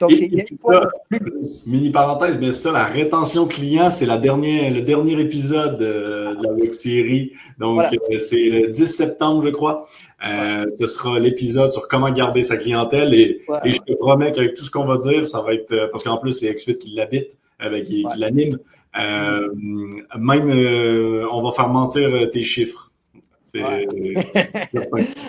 [0.00, 0.44] Donc, il y a
[1.66, 6.42] Mini parenthèse, mais ça, la rétention client, c'est la dernière, le dernier épisode euh, de
[6.42, 7.32] la web série.
[7.58, 7.82] Donc,
[8.18, 9.86] c'est le 10 septembre, je crois.
[10.20, 14.64] ce sera l'épisode sur comment garder sa clientèle et, et je te promets qu'avec tout
[14.64, 17.84] ce qu'on va dire, ça va être parce qu'en plus c'est XFIT qui l'habite, avec
[17.84, 18.58] qui l'anime.
[18.96, 22.90] Euh, même, euh, on va faire mentir euh, tes chiffres.
[23.54, 23.86] Ouais.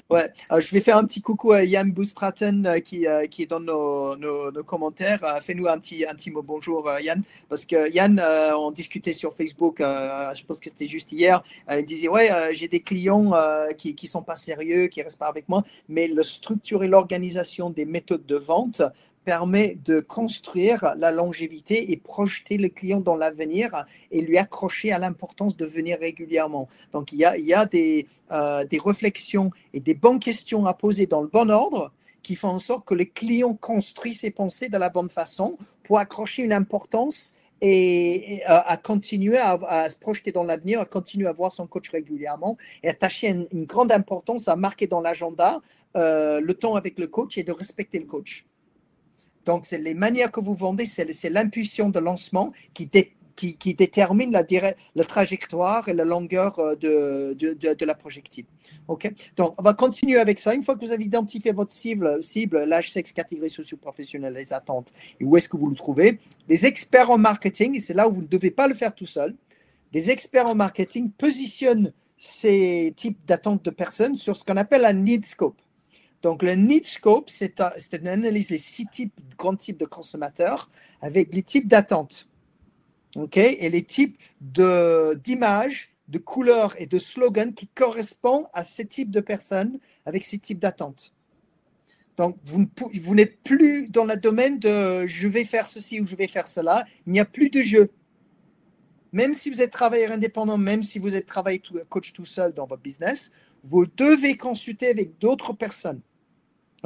[0.10, 0.30] ouais.
[0.58, 4.64] je vais faire un petit coucou à Yann Boustraten qui, qui est dans nos, nos,
[4.64, 5.20] commentaires.
[5.44, 7.22] Fais-nous un petit, un petit mot bonjour, Yann.
[7.50, 8.20] Parce que Yann,
[8.58, 11.44] on discutait sur Facebook, je pense que c'était juste hier.
[11.72, 13.32] il disait Ouais, j'ai des clients
[13.78, 16.88] qui ne sont pas sérieux, qui ne restent pas avec moi, mais le structure et
[16.88, 18.82] l'organisation des méthodes de vente
[19.26, 25.00] permet de construire la longévité et projeter le client dans l'avenir et lui accrocher à
[25.00, 26.70] l'importance de venir régulièrement.
[26.94, 30.66] Donc, il y a, il y a des, euh, des réflexions et des bonnes questions
[30.66, 31.92] à poser dans le bon ordre
[32.24, 36.00] qui font en sorte que le client construit ses pensées de la bonne façon pour
[36.00, 41.32] accrocher une importance et, euh, à continuer à, se projeter dans l'avenir, à continuer à
[41.32, 45.62] voir son coach régulièrement et attacher une, grande importance à marquer dans l'agenda
[45.96, 48.46] euh, le temps avec le coach et de respecter le coach.
[49.46, 52.88] Donc, c'est les manières que vous vendez, c'est l'impulsion de lancement qui,
[53.74, 58.46] détermine la, trajectoire et la longueur euh, de, la projectile.
[58.88, 59.12] OK?
[59.38, 60.54] Donc, on va continuer avec ça.
[60.54, 62.20] Une fois que vous avez identifié votre cible,
[62.66, 67.12] l'âge, sexe, catégorie socio-professionnelle, les attentes, et où est-ce que vous le trouvez, les experts
[67.12, 69.36] en marketing, et c'est là où vous ne devez pas le faire tout seul,
[69.92, 74.94] des experts en marketing positionnent ces types d'attentes de personnes sur ce qu'on appelle un
[74.94, 75.62] need scope.
[76.26, 77.62] Donc, le need scope, c'est
[77.94, 82.28] une analyse des six types, grands types de consommateurs avec les types d'attentes.
[83.16, 83.38] OK?
[83.38, 89.20] Et les types d'images, de, couleurs et de slogans qui correspondent à ces types de
[89.20, 91.14] personnes avec ces types d'attentes.
[92.18, 96.26] Donc, vous, n'êtes plus dans le domaine de je vais faire ceci ou je vais
[96.26, 96.86] faire cela.
[97.06, 97.92] Il n'y a plus de jeu.
[99.12, 102.66] Même si vous êtes travailleur indépendant, même si vous êtes travailleur coach tout seul dans
[102.66, 103.32] votre business,
[103.64, 106.02] vous devez consulter avec d'autres personnes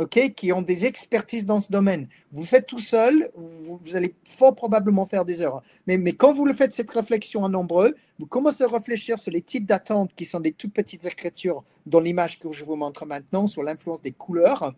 [0.08, 2.08] qui ont des expertises dans ce domaine.
[2.32, 5.64] Vous faites tout seul, vous, allez fort probablement faire des erreurs.
[5.88, 9.42] Mais, quand vous le faites, cette réflexion en nombreux, vous commencez à réfléchir sur les
[9.42, 13.48] types d'attentes qui sont des toutes petites écritures dans l'image que je vous montre maintenant,
[13.48, 14.74] sur l'influence des couleurs.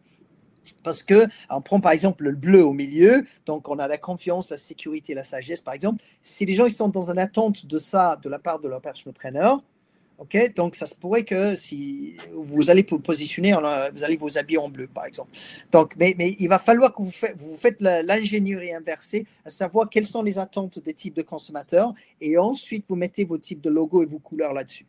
[0.84, 4.50] Parce que, on prend par exemple le bleu au milieu, donc on a la confiance,
[4.50, 6.04] la sécurité, la sagesse par exemple.
[6.22, 8.82] Si les gens ils sont dans une attente de ça de la part de leur
[8.82, 9.54] personal trainer,
[10.56, 14.70] Donc ça se pourrait que si vous allez vous positionner, vous allez vous habiller en
[14.70, 15.32] bleu, par exemple.
[15.72, 20.06] Donc, mais, il va falloir que vous, faites, vous faites l'ingénierie inversée, à savoir quelles
[20.06, 24.04] sont les attentes des types de consommateurs, et ensuite vous mettez vos types de logos
[24.04, 24.86] et vos couleurs là-dessus.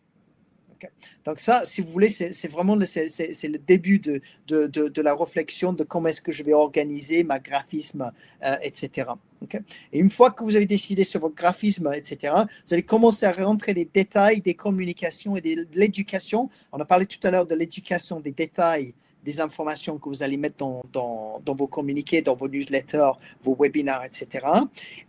[1.24, 5.72] Donc ça, si vous voulez, c'est vraiment le, le début de, de, de, la réflexion
[5.72, 8.12] de comment est-ce que je vais organiser ma graphisme,
[8.44, 9.10] euh, etc.
[9.92, 12.34] Et une fois que vous avez décidé sur votre graphisme, etc.,
[12.66, 16.50] vous allez commencer à rentrer les détails des communications et de l'éducation.
[16.72, 20.36] On a parlé tout à l'heure de l'éducation des détails des informations que vous allez
[20.36, 23.12] mettre dans, vos communiqués, dans vos newsletters,
[23.42, 24.46] vos webinars, etc.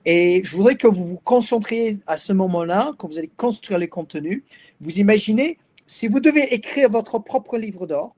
[0.06, 3.88] Et je voudrais que vous vous concentriez à ce moment-là, quand vous allez construire les
[3.88, 4.44] contenus,
[4.82, 8.16] vous imaginez si vous devez écrire votre propre livre d'or,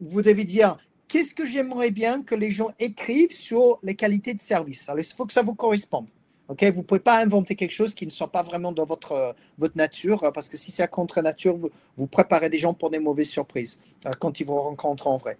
[0.00, 0.76] vous devez dire
[1.08, 4.90] qu'est-ce que j'aimerais bien que les gens écrivent sur les qualités de service.
[4.96, 6.06] Il faut que ça vous corresponde.
[6.48, 9.34] Ok, vous ne pouvez pas inventer quelque chose qui ne soit pas vraiment dans votre,
[9.56, 11.56] votre nature, parce que si c'est contre nature,
[11.96, 15.38] vous, préparez des gens pour des mauvaises surprises euh, quand ils vous rencontrent en vrai.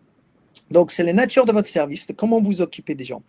[0.70, 3.22] Donc, c'est la nature de votre service, de comment vous occupez des gens.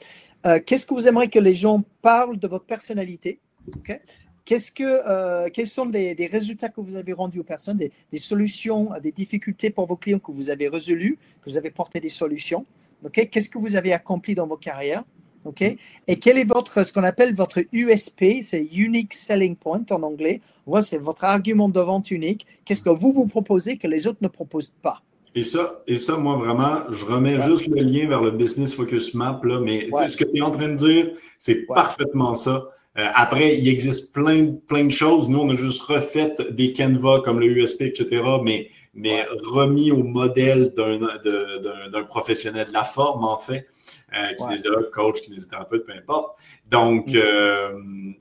[0.46, 3.40] Euh, qu'est-ce que vous aimeriez que les gens parlent de votre personnalité
[3.76, 4.00] Ok?
[4.46, 8.92] Qu'est-ce que, euh, quels sont les, résultats que vous avez rendus aux personnes, des, solutions
[9.02, 12.66] des difficultés pour vos clients que vous avez résolues, que vous avez porté des solutions
[13.04, 15.04] Ok, Qu'est-ce que vous avez accompli dans vos carrières?
[15.46, 15.62] Ok
[16.08, 20.42] Et quel est votre, ce qu'on appelle votre USP, c'est Unique Selling Point en anglais.
[20.82, 22.46] c'est votre argument de vente unique.
[22.66, 25.02] Qu'est-ce que vous vous proposez que les autres ne proposent pas?
[25.38, 29.14] Et ça, et ça, moi, vraiment, je remets juste le lien vers le Business Focus
[29.14, 32.70] Map, là, mais ce que tu es en train de dire, c'est parfaitement ça.
[32.98, 35.28] Euh, après, il existe plein, plein de choses.
[35.28, 40.04] Nous, on a juste refait des Canva comme le USP, etc., mais, mais remis au
[40.04, 43.68] modèle d'un professionnel de la forme, en fait,
[44.16, 46.38] euh, kinésologue, coach, kinésithérapeute, peu importe.
[46.70, 47.16] Donc, mm.
[47.16, 47.70] euh,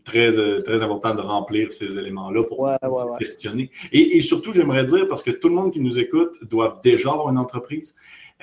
[0.05, 2.69] très, très important de remplir ces éléments-là pour,
[3.19, 3.71] questionner.
[3.93, 7.11] Et, et surtout, j'aimerais dire, parce que tout le monde qui nous écoute doit déjà
[7.13, 7.95] avoir une entreprise,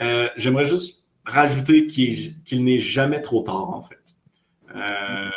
[0.02, 3.98] euh, j'aimerais juste rajouter qu'il n'est jamais trop tard, en fait.
[4.76, 5.30] Euh,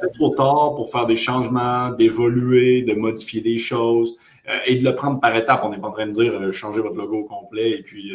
[0.00, 4.16] C'est trop tard pour faire des changements, d'évoluer, de modifier des choses
[4.48, 5.62] euh, et de le prendre par étapes.
[5.64, 8.12] On n'est pas en train de dire euh, changer votre logo au complet et puis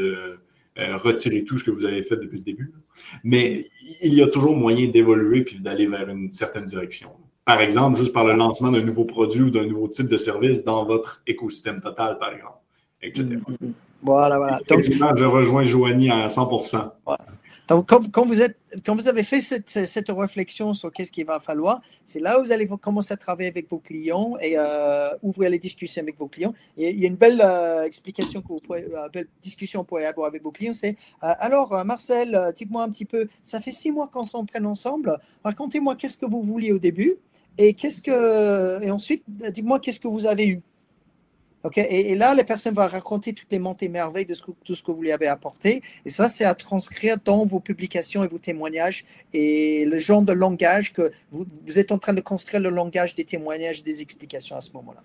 [0.80, 2.74] euh, retirer tout ce que vous avez fait depuis le début.
[3.24, 3.70] Mais
[4.02, 7.10] il y a toujours moyen d'évoluer puis d'aller vers une certaine direction.
[7.46, 10.64] Par exemple, juste par le lancement d'un nouveau produit ou d'un nouveau type de service
[10.64, 12.58] dans votre écosystème total, par exemple,
[13.02, 13.24] etc.
[13.24, 13.74] Mm, mm, mm.
[14.02, 14.60] Voilà, voilà.
[14.68, 16.50] Donc, je rejoins Joanie à 100
[17.82, 22.52] quand, vous avez fait cette, réflexion sur qu'est-ce qu'il va falloir, c'est là où vous
[22.52, 26.54] allez commencer à travailler avec vos clients et euh, ouvrir les discussions avec vos clients.
[26.78, 29.96] Il y a une belle euh, explication que vous pouvez, euh, belle discussion que vous
[29.96, 30.74] pouvez avoir avec vos clients.
[30.74, 35.18] C'est alors, Marcel, dites-moi un petit peu, ça fait six mois qu'on s'entraîne ensemble.
[35.44, 37.16] Racontez-moi qu'est-ce que vous vouliez au début
[37.58, 40.62] et qu'est-ce que, et ensuite, dites-moi qu'est-ce que vous avez eu.
[41.76, 44.36] Et, là, les personnes vont raconter toutes les montées merveilles de
[44.66, 45.82] tout ce que vous lui avez apporté.
[46.06, 50.34] Et ça, c'est à transcrire dans vos publications et vos témoignages et le genre de
[50.34, 51.46] langage que vous,
[51.78, 55.04] êtes en train de construire le langage des témoignages, des explications à ce moment-là.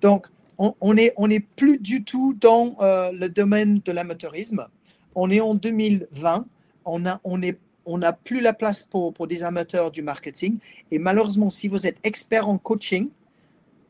[0.00, 4.68] Donc, on n'est on est plus du tout dans euh, le domaine de l'amateurisme.
[5.14, 6.46] On est en 2020.
[6.84, 10.58] On a, on est on n'a plus la place pour des amateurs du marketing.
[10.90, 13.10] Et malheureusement, si vous êtes expert en coaching,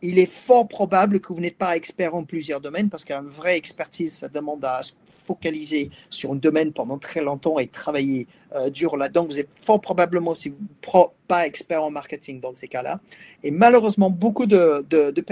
[0.02, 3.56] il est fort probable que vous n'êtes pas expert en plusieurs domaines parce qu'une vraie
[3.56, 4.92] expertise, ça demande à se
[5.26, 9.26] focaliser sur un domaine pendant très longtemps et travailler euh, dur là-dedans.
[9.26, 13.00] Vous êtes fort probablement si vous n'êtes pas expert en marketing dans ces cas-là.
[13.42, 15.24] Et malheureusement, beaucoup de, de, de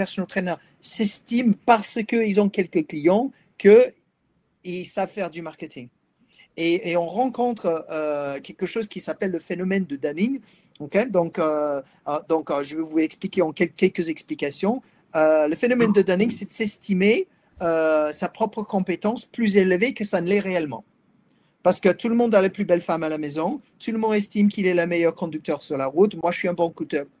[0.81, 5.87] s'estiment parce qu'ils ont quelques clients qu'ils savent faire du marketing.
[6.57, 9.97] Et, on rencontre euh, quelque chose qui s'appelle le phénomène de
[10.79, 14.81] Dunning donc, euh, euh, donc euh, je vais vous expliquer en quelques, explications.
[15.13, 17.27] le phénomène de Dunning, c'est de s'estimer
[17.59, 20.83] sa propre compétence plus élevée que ça ne l'est réellement.
[21.63, 23.97] Parce que tout le monde a la plus belle femme à la maison, tout le
[23.97, 26.15] monde estime qu'il est le meilleur conducteur sur la route.
[26.21, 26.71] Moi, je suis un bon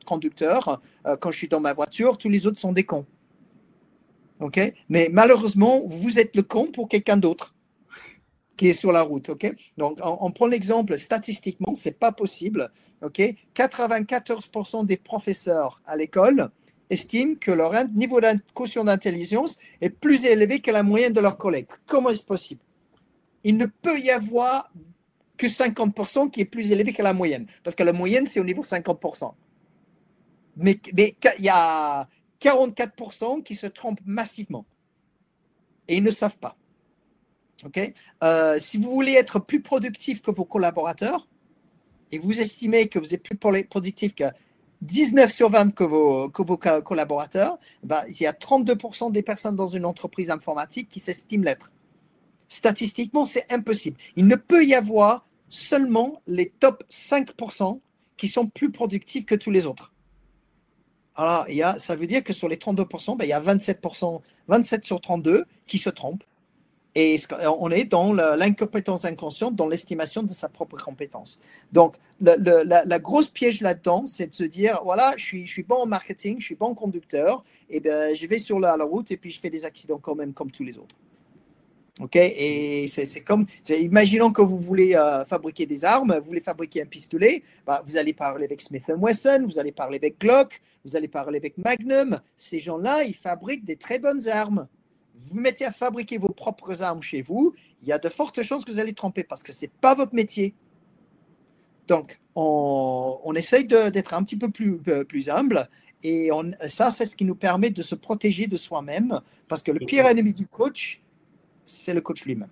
[0.05, 0.81] conducteur.
[1.19, 3.05] quand je suis dans ma voiture, tous les autres sont des cons.
[4.41, 7.54] OK Mais malheureusement, vous êtes le con pour quelqu'un d'autre
[8.57, 9.29] qui est sur la route.
[9.77, 12.71] Donc, on, prend l'exemple statistiquement, c'est pas possible.
[13.01, 13.21] ok?
[13.55, 16.49] 94% des professeurs à l'école
[16.89, 21.37] estiment que leur niveau de quotient d'intelligence est plus élevé que la moyenne de leurs
[21.37, 21.67] collègues.
[21.85, 22.61] Comment est-ce possible?
[23.43, 24.71] Il ne peut y avoir
[25.37, 28.43] que 50% qui est plus élevé que la moyenne, parce que la moyenne, c'est au
[28.43, 29.33] niveau 50%.
[30.57, 32.07] Mais, mais il y a
[32.39, 34.65] 44% qui se trompent massivement
[35.87, 36.55] et ils ne savent pas.
[38.23, 41.27] Euh, si vous voulez être plus productif que vos collaborateurs
[42.11, 44.25] et vous estimez que vous êtes plus productif que
[44.81, 49.85] 19 sur 20 que vos, collaborateurs, bah, il y a 32% des personnes dans une
[49.85, 51.71] entreprise informatique qui s'estiment l'être.
[52.49, 53.97] Statistiquement, c'est impossible.
[54.15, 57.79] Il ne peut y avoir seulement les top 5%
[58.17, 59.91] qui sont plus productifs que tous les autres.
[61.15, 63.39] Alors, il y a, ça veut dire que sur les 32%, bah, il y a
[63.39, 66.23] 27%, 27 sur 32 qui se trompent.
[66.95, 67.17] Et
[67.59, 71.39] on est dans l'incompétence inconsciente, dans l'estimation de sa propre compétence.
[71.73, 75.75] Donc, la, grosse piège là-dedans, c'est de se dire, voilà, je suis, je suis bon
[75.75, 79.31] en marketing, je suis bon conducteur, et ben, je vais sur la, route et puis
[79.31, 80.95] je fais des accidents quand même comme tous les autres.
[81.99, 82.15] OK?
[82.15, 86.85] Et c'est comme, imaginons que vous voulez euh, fabriquer des armes, vous voulez fabriquer un
[86.85, 91.07] pistolet, bah, vous allez parler avec Smith Wesson, vous allez parler avec Glock, vous allez
[91.09, 92.19] parler avec Magnum.
[92.37, 94.67] Ces gens-là, ils fabriquent des très bonnes armes
[95.25, 98.65] vous mettez à fabriquer vos propres armes chez vous, il y a de fortes chances
[98.65, 100.55] que vous allez tromper parce que ce n'est pas votre métier.
[101.87, 105.69] Donc, on, on essaye d'être un petit peu plus, euh, plus humble
[106.03, 109.71] et on, ça, c'est ce qui nous permet de se protéger de soi-même parce que
[109.71, 111.01] le pire ennemi du coach,
[111.65, 112.49] c'est le coach lui-même.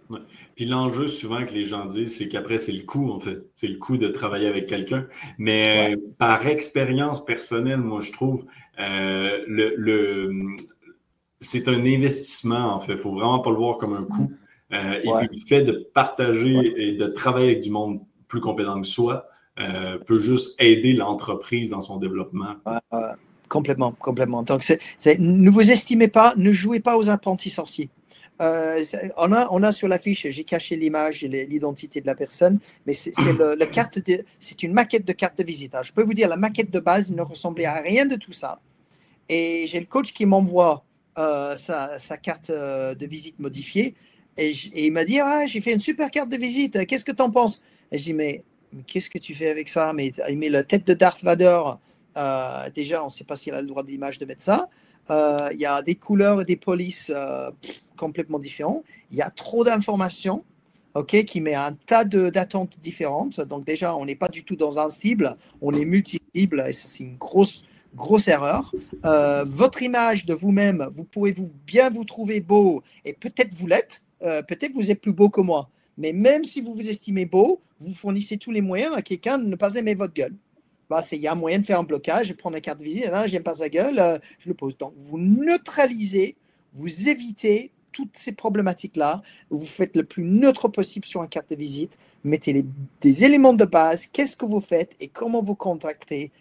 [0.56, 3.46] Puis l'enjeu souvent que les gens disent, c'est qu'après, c'est le coût, en fait.
[3.56, 5.08] C'est le coût de travailler avec quelqu'un.
[5.38, 8.46] Mais par expérience personnelle, moi, je trouve,
[8.80, 10.56] euh, le,
[11.44, 12.94] c'est un investissement, en fait.
[12.94, 14.32] Il ne faut vraiment pas le voir comme un coût.
[14.72, 18.82] Euh, et puis, le fait de partager et de travailler avec du monde plus compétent
[18.82, 19.28] que soi
[19.60, 22.56] euh, peut juste aider l'entreprise dans son développement.
[23.50, 24.44] complètement, complètement.
[24.44, 24.64] Donc,
[25.20, 27.90] ne vous estimez pas, ne jouez pas aux apprentis sorciers.
[28.42, 28.84] Euh,
[29.18, 32.94] on, a, on a sur l'affiche, j'ai caché l'image et l'identité de la personne, mais
[32.94, 33.14] c'est
[34.64, 35.76] une maquette de carte de visite.
[35.84, 38.60] je peux vous dire, la maquette de base, ne ressemblait à rien de tout ça.
[39.30, 40.84] Et j'ai le coach qui m'envoie
[41.20, 43.94] euh, sa, carte euh, de visite modifiée.
[44.38, 47.22] Et, il m'a dit ah, J'ai fait une super carte de visite, qu'est-ce que tu
[47.22, 47.62] en penses?
[47.92, 48.44] Et je dis Mais,
[48.88, 49.94] qu'est-ce que tu fais avec ça?
[49.94, 51.62] Mais il met la tête de Darth Vader.
[52.18, 54.70] Euh, déjà, on ne sait pas s'il a le droit d'image de mettre ça.
[55.10, 57.12] Il y a des couleurs et des polices
[57.98, 58.84] complètement différents.
[59.12, 60.44] Il y a trop d'informations.
[60.96, 63.40] ok qui met un tas d'attentes différentes.
[63.42, 66.88] Donc déjà, on n'est pas du tout dans un cible, on est multi-cible et ça
[66.88, 67.66] c'est une grosse,
[67.96, 68.74] grosse erreur.
[69.06, 73.68] Euh, votre image de vous-même, vous pouvez vous bien vous trouver beau et peut-être vous
[73.68, 75.70] l'êtes, euh, peut-être vous êtes plus beau que moi.
[75.98, 79.46] Mais même si vous vous estimez beau, vous fournissez tous les moyens à quelqu'un de
[79.46, 80.36] ne pas aimer votre gueule.
[80.90, 83.06] Bah, il y a moyen de faire un blocage, je prends la carte de visite,
[83.06, 84.78] là, j'aime pas sa gueule, euh, je le pose.
[84.78, 86.36] Donc, vous neutralisez,
[86.74, 89.22] vous évitez toutes ces problématiques-là.
[89.50, 91.98] Vous faites le plus neutre possible sur une carte de visite.
[92.24, 92.66] Mettez
[93.02, 94.08] des éléments de base.
[94.08, 96.32] Qu'est-ce que vous faites et comment vous contractez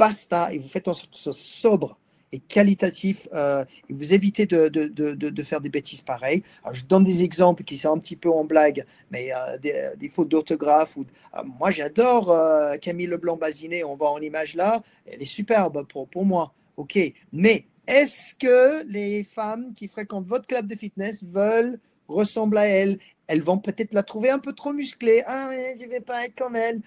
[0.00, 1.98] basta, et vous faites en sorte que ce soit sobre
[2.32, 6.42] et qualitatif, euh, et vous évitez de, de, de, faire des bêtises pareilles.
[6.72, 9.58] je donne des exemples qui sont un petit peu en blague, mais euh,
[9.98, 10.96] des, fautes d'orthographe.
[10.96, 11.04] Ou,
[11.36, 12.34] euh, moi, j'adore
[12.80, 16.54] Camille Leblanc-Bazinet, on voit en image là, elle est superbe pour, pour moi.
[16.76, 16.98] OK,
[17.32, 21.78] mais est-ce que les femmes qui fréquentent votre club de fitness veulent
[22.08, 25.22] ressembler à elle Elles vont peut-être la trouver un peu trop musclée.
[25.26, 26.80] Ah, mais je vais pas être comme elle.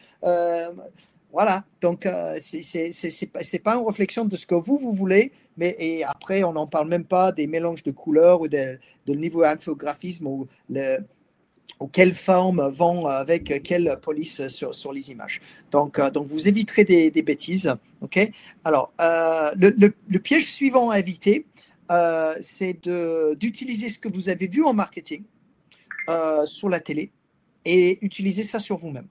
[1.33, 5.75] Voilà, donc euh, ce n'est pas une réflexion de ce que vous, vous voulez, mais
[5.79, 8.77] et après, on n'en parle même pas des mélanges de couleurs ou de,
[9.07, 10.99] niveau infographisme ou, le,
[11.79, 15.41] ou quelles formes vont avec quelle police sur, les images.
[15.71, 17.73] Donc, euh, donc vous éviterez des, bêtises.
[18.01, 18.31] ok?
[18.63, 21.47] Alors, euh, le, le, piège suivant à éviter,
[22.41, 22.77] c'est
[23.39, 25.23] d'utiliser ce que vous avez vu en marketing
[26.45, 27.11] sur la télé
[27.65, 29.07] et utiliser ça sur vous-même.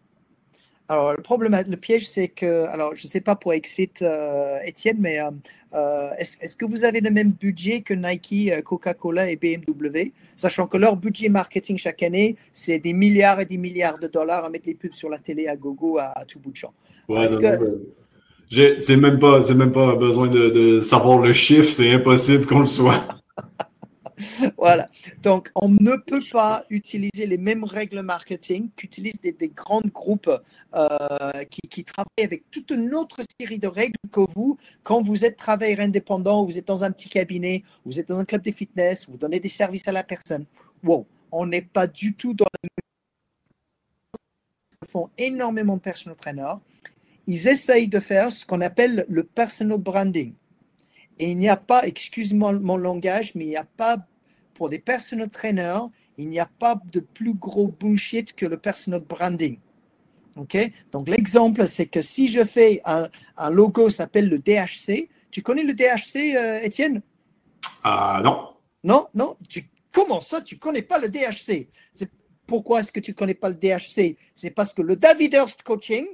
[0.89, 4.59] Alors, le problème, le piège, c'est que, alors, je ne sais pas pour XFIT, euh,
[4.65, 5.31] Étienne, mais euh,
[5.75, 10.77] euh, est-ce que vous avez le même budget que Nike, Coca-Cola et BMW, sachant que
[10.77, 14.67] leur budget marketing chaque année, c'est des milliards et des milliards de dollars à mettre
[14.67, 16.75] les pubs sur la télé à gogo à, tout bout de champ.
[17.09, 17.27] Ouais,
[18.79, 22.61] c'est même pas, c'est même pas besoin de, de savoir le chiffre, c'est impossible qu'on
[22.61, 23.03] le soit.
[24.57, 24.89] voilà.
[25.23, 30.31] Donc, on ne peut pas utiliser les mêmes règles marketing qu'utilisent des, grands groupes
[30.75, 35.37] euh, qui, travaillent avec toute une autre série de règles que vous quand vous êtes
[35.37, 39.09] travailleur indépendant, vous êtes dans un petit cabinet, vous êtes dans un club de fitness,
[39.09, 40.47] vous donnez des services à la personne.
[40.83, 42.71] Wow, on n'est pas du tout dans la même.
[44.89, 46.59] Font énormément de personal trainers.
[47.27, 50.35] Ils essayent de faire ce qu'on appelle le personal branding.
[51.19, 53.97] Et il n'y a pas, excuse-moi mon langage, mais il n'y a pas
[54.55, 55.89] pour des personal trainers,
[56.19, 59.59] il n'y a pas de plus gros bullshit que le personal branding.
[60.37, 60.57] OK?
[60.93, 65.63] Donc, l'exemple, c'est que si je fais un, un logo s'appelle le DHC, tu connais
[65.63, 67.03] le DHC, euh, Étienne?
[67.83, 68.49] Ah non.
[68.85, 69.37] Non, non.
[69.49, 71.69] Tu, comment ça, tu ne connais pas le DHC
[72.47, 75.63] Pourquoi est-ce que tu ne connais pas le DHC C'est parce que le David Hurst
[75.63, 76.07] Coaching,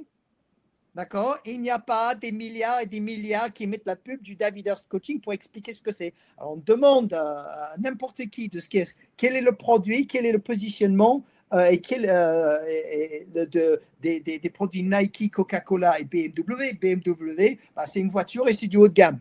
[0.95, 1.37] D'accord?
[1.45, 4.67] Il n'y a pas des milliards et des milliards qui mettent la pub du David
[4.67, 6.13] Hurst Coaching pour expliquer ce que c'est.
[6.39, 10.31] On demande à, n'importe qui de ce qui est, quel est le produit, quel est
[10.31, 11.23] le positionnement
[11.53, 12.59] euh, et, quel, euh,
[13.33, 16.73] de, des, produits Nike, Coca-Cola et BMW.
[16.79, 19.19] BMW, bah, c'est une voiture et c'est du haut de gamme.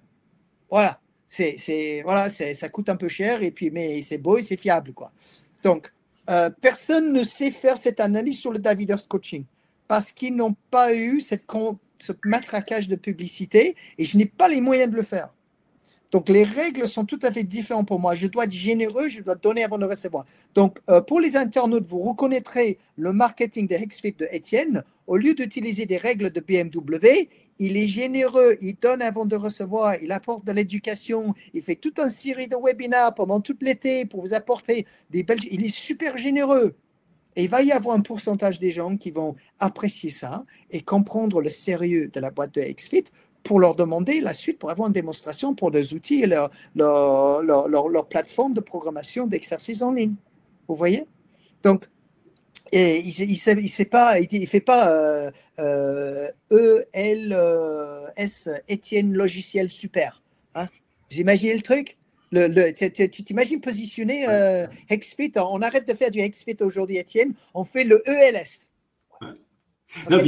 [0.70, 1.00] Voilà.
[1.28, 4.94] C'est, voilà, ça coûte un peu cher et puis mais c'est beau et c'est fiable
[4.94, 5.12] quoi.
[5.62, 5.92] Donc
[6.30, 9.44] euh, personne ne sait faire cette analyse sur le David Hurst Coaching
[9.88, 11.44] parce qu'ils n'ont pas eu cette,
[11.98, 15.30] ce matraquage de publicité et je n'ai pas les moyens de le faire.
[16.10, 18.14] Donc, les règles sont tout à fait différentes pour moi.
[18.14, 20.24] Je dois être généreux, je dois donner avant de recevoir.
[20.54, 24.84] Donc, euh, pour les internautes, vous reconnaîtrez le marketing de Hexfit de Étienne.
[25.06, 27.28] Au lieu d'utiliser des règles de BMW,
[27.58, 31.98] il est généreux, il donne avant de recevoir, il apporte de l'éducation, il fait toute
[31.98, 35.44] une série de webinaires pendant tout l'été pour vous apporter des belles...
[35.50, 36.74] Il est super généreux.
[37.38, 41.40] Et il va y avoir un pourcentage des gens qui vont apprécier ça et comprendre
[41.40, 43.04] le sérieux de la boîte de XFIT
[43.44, 47.68] pour leur demander la suite, pour avoir une démonstration pour des outils et leur, leur,
[47.68, 50.14] leur, plateforme de programmation d'exercices en ligne.
[50.66, 51.06] Vous voyez?
[51.62, 51.88] Donc,
[52.72, 55.30] il ne pas, il, fait pas euh,
[55.60, 60.24] euh, E, L, euh, S, Étienne logiciel super.
[60.56, 60.66] Hein?
[61.08, 61.96] Vous imaginez le truc?
[62.30, 67.64] Le, tu t'imagines positionner euh, Hexfit, on arrête de faire du Hexfit aujourd'hui, Étienne, on
[67.64, 68.70] fait le ELS.
[70.10, 70.18] Non,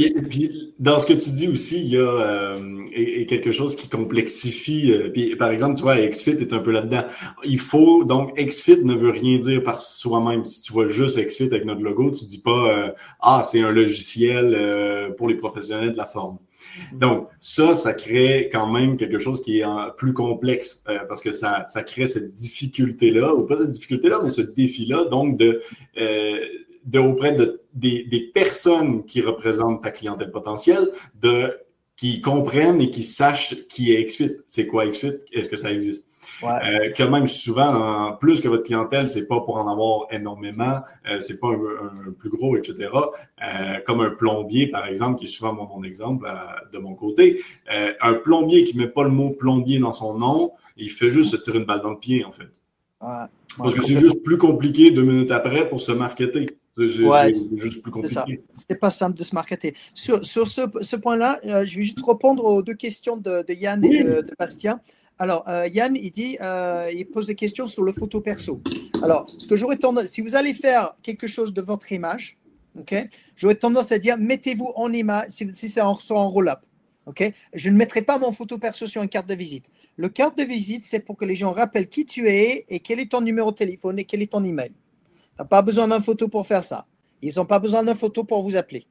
[0.79, 4.91] dans ce que tu dis aussi, il y a euh, quelque chose qui complexifie.
[4.91, 7.03] Euh, puis, par exemple, tu vois, XFIT est un peu là-dedans.
[7.43, 10.45] Il faut, donc, XFIT ne veut rien dire par soi-même.
[10.45, 15.13] Si tu vois juste XFIT avec notre logo, tu dis pas Ah, c'est un logiciel
[15.15, 16.39] pour les professionnels de la forme.
[16.93, 19.65] Donc, ça, ça crée quand même quelque chose qui est
[19.97, 24.29] plus complexe euh, parce que ça, ça crée cette difficulté-là, ou pas cette difficulté-là, mais
[24.29, 25.61] ce défi-là, donc de,
[25.97, 26.39] euh,
[26.95, 30.89] auprès de, des, des, personnes qui représentent ta clientèle potentielle,
[31.21, 31.57] de
[31.95, 36.10] qui comprennent et qui sachent qui est XFIT, c'est quoi XFIT, est-ce que ça existe?
[36.43, 41.19] Euh, que même souvent, plus que votre clientèle, c'est pas pour en avoir énormément, euh,
[41.19, 42.89] c'est pas un, plus gros, etc.
[43.43, 46.31] Euh, comme un plombier, par exemple, qui est souvent mon, exemple
[46.71, 47.41] de mon côté.
[47.69, 51.37] un plombier qui met pas le mot plombier dans son nom, il fait juste se
[51.37, 52.49] tirer une balle dans le pied, en fait.
[53.57, 56.45] Parce que c'est juste plus compliqué deux minutes après pour se marketer.
[56.77, 58.43] C'est juste plus compliqué.
[58.53, 59.75] C'était pas simple de se marketer.
[59.93, 64.03] Sur, sur ce, ce point-là, je vais juste répondre aux deux questions de, Yann et
[64.03, 64.79] de, de Bastien.
[65.21, 68.59] Alors, euh, Yann, il dit, euh, il pose des questions sur le photo perso.
[69.03, 72.39] Alors, ce que j'aurais tendance, si vous allez faire quelque chose de votre image,
[72.75, 75.93] ok, j'aurais tendance à dire, mettez-vous en image, si, c'est en,
[76.27, 76.61] roll-up.
[77.05, 79.69] ok Je ne mettrai pas mon photo perso sur une carte de visite.
[79.95, 82.99] Le carte de visite, c'est pour que les gens rappellent qui tu es et quel
[82.99, 84.69] est ton numéro de téléphone et quel est ton email.
[84.71, 84.75] Tu
[85.37, 86.87] n'as pas besoin d'un photo pour faire ça.
[87.21, 88.87] Ils n'ont pas besoin d'un photo pour vous appeler.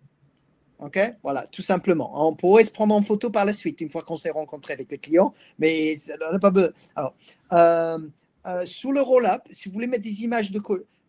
[0.80, 2.28] OK Voilà, tout simplement.
[2.28, 4.90] On pourrait se prendre en photo par la suite, une fois qu'on s'est rencontré avec
[4.90, 6.70] le client, mais on n'a pas besoin.
[6.96, 7.14] Alors,
[7.52, 7.98] euh,
[8.46, 10.60] euh, sous le roll-up, si vous voulez mettre des images de,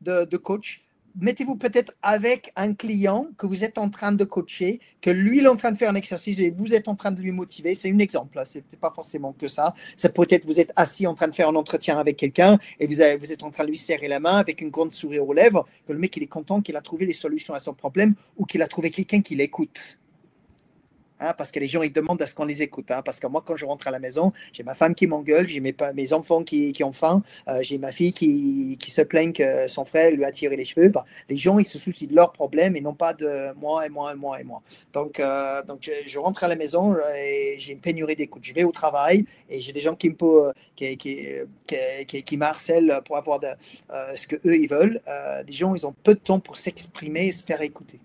[0.01, 0.82] de, de coach,
[1.20, 5.45] mettez-vous peut-être avec un client que vous êtes en train de coacher, que lui il
[5.45, 7.76] est en train de faire un exercice et vous êtes en train de lui motiver.
[7.76, 9.74] C'est un exemple, ce n'est pas forcément que ça.
[9.95, 12.88] Ça peut être vous êtes assis en train de faire un entretien avec quelqu'un et
[12.88, 15.34] vous, vous êtes en train de lui serrer la main avec une grande sourire aux
[15.34, 18.16] lèvres, que le mec il est content qu'il a trouvé les solutions à son problème
[18.38, 20.01] ou qu'il a trouvé quelqu'un qui l'écoute.
[21.22, 22.89] Hein, parce que les gens ils demandent à ce qu'on les écoute.
[22.89, 25.47] Hein, parce que moi, quand je rentre à la maison, j'ai ma femme qui m'engueule,
[25.47, 29.86] j'ai mes, enfants qui, ont faim, euh, j'ai ma fille qui, se plaint que son
[29.86, 30.89] frère lui a tiré les cheveux.
[30.89, 33.89] Bah, les gens, ils se soucient de leurs problèmes et non pas de moi et
[33.89, 34.63] moi et moi et moi.
[34.93, 38.43] Donc, euh, donc je, rentre à la maison et j'ai une pénurie d'écoute.
[38.43, 41.26] Je vais au travail et j'ai des gens qui me qui, qui,
[42.07, 43.47] qui, qui m'harcèlent pour avoir de,
[43.91, 44.99] euh, ce que eux ils veulent.
[45.47, 47.99] les gens, ils ont peu de temps pour s'exprimer et se faire écouter.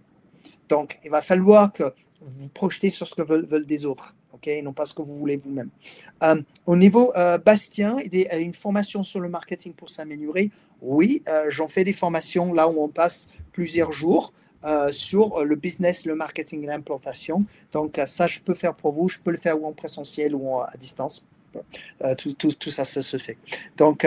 [0.69, 1.85] Donc, il va falloir que
[2.21, 5.17] vous projetez sur ce que veulent, des autres, ok, et non pas ce que vous
[5.17, 5.71] voulez vous-même.
[6.23, 10.51] Euh, au niveau euh, Bastien, une formation sur le marketing pour s'améliorer.
[10.81, 14.33] Oui, euh, j'en fais des formations là où on passe plusieurs jours.
[14.91, 17.45] sur le business, le marketing et l'implantation.
[17.71, 19.09] Donc, ça, je peux faire pour vous.
[19.09, 21.23] Je peux le faire ou en présentiel ou à distance.
[22.19, 23.39] Tout, tout, tout, ça, ça se fait.
[23.77, 24.05] Donc,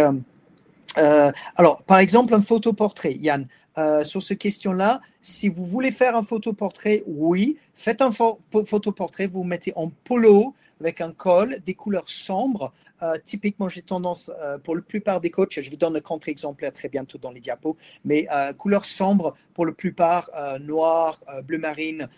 [0.95, 3.13] alors, par exemple, un photoportrait.
[3.13, 3.47] Yann,
[3.77, 4.99] euh, sur ce question-là.
[5.21, 11.01] Si vous voulez faire un photoportrait, oui, faites un photoportrait, vous mettez en polo avec
[11.01, 12.73] un col, des couleurs sombres.
[13.03, 16.73] Euh, typiquement, j'ai tendance, euh, pour la plupart des coachs, je vous donne un contre-exemplaire
[16.73, 22.09] très bientôt dans les diapos, mais couleurs sombres pour la plupart, noir, bleu marine,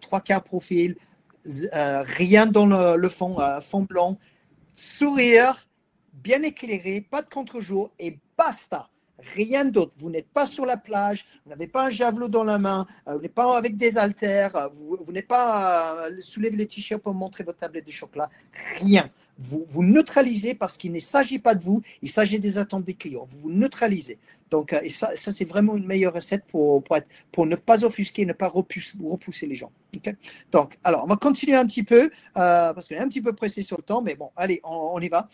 [0.00, 0.96] trois quarts profil,
[1.44, 4.18] rien dans le, le fond, fond blanc,
[4.74, 5.66] sourire,
[6.12, 8.90] bien éclairé, pas de contre-jour et basta
[9.34, 9.92] rien d'autre.
[9.98, 13.14] Vous n'êtes pas sur la plage, vous n'avez pas un javelot dans la main, euh,
[13.14, 17.14] vous n'êtes pas avec des haltères, euh, vous, n'êtes pas euh, soulever le t-shirt pour
[17.14, 18.30] montrer votre tablette de chocolat,
[18.80, 19.10] rien.
[19.40, 22.94] Vous, vous neutralisez parce qu'il ne s'agit pas de vous, il s'agit des attentes des
[22.94, 23.28] clients.
[23.30, 24.18] Vous vous neutralisez.
[24.50, 26.82] Donc, et ça, c'est vraiment une meilleure recette pour,
[27.38, 29.70] ne pas offusquer, ne pas repousser, les gens.
[30.50, 33.62] Donc, alors, on va continuer un petit peu parce qu'on est un petit peu pressé
[33.62, 35.28] sur le temps, mais bon, allez, on, on y va.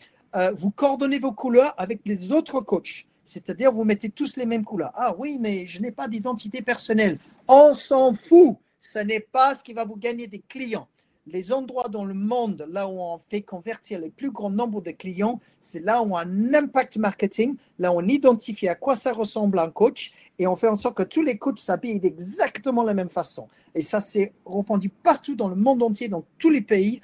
[0.55, 3.07] vous coordonnez vos couleurs avec les autres coachs.
[3.25, 4.93] C'est-à-dire, vous mettez tous les mêmes couleurs.
[4.95, 7.19] Ah oui, mais je n'ai pas d'identité personnelle.
[7.49, 8.57] On s'en fout.
[8.81, 10.87] Ce n'est pas ce qui va vous gagner des clients.
[11.27, 14.91] Les endroits dans le monde, là où on fait convertir les plus grands nombres de
[14.91, 18.95] clients, c'est là où on a un impact marketing, là où on identifie à quoi
[18.95, 22.83] ça ressemble un coach et on fait en sorte que tous les coachs s'habillent d'exactement
[22.83, 23.49] la même façon.
[23.75, 27.01] Et ça, c'est répandu partout dans le monde entier, dans tous les pays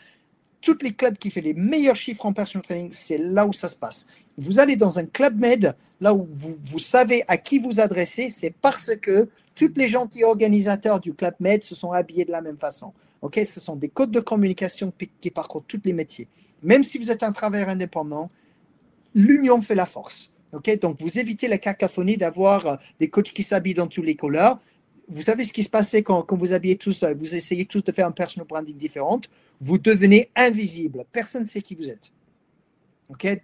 [0.60, 3.68] tous les clubs qui font les meilleurs chiffres en personal training, c'est là où ça
[3.68, 4.06] se passe.
[4.36, 8.50] Vous allez dans un club med, là où vous, savez à qui vous adresser, c'est
[8.50, 12.58] parce que tous les gentils organisateurs du club med se sont habillés de la même
[12.58, 12.92] façon.
[13.32, 16.26] Ce sont des codes de communication qui parcourent tous les métiers.
[16.62, 18.30] Même si vous êtes un travailleur indépendant,
[19.14, 20.30] l'union fait la force.
[20.52, 24.58] Donc vous évitez la cacophonie d'avoir euh, des coachs qui s'habillent dans tous les couleurs
[25.10, 28.06] vous savez ce qui se passait quand, vous habillez tous, vous essayez tous de faire
[28.06, 29.20] un personal branding différent,
[29.60, 31.04] vous devenez invisible.
[31.10, 32.12] Personne ne sait qui vous êtes.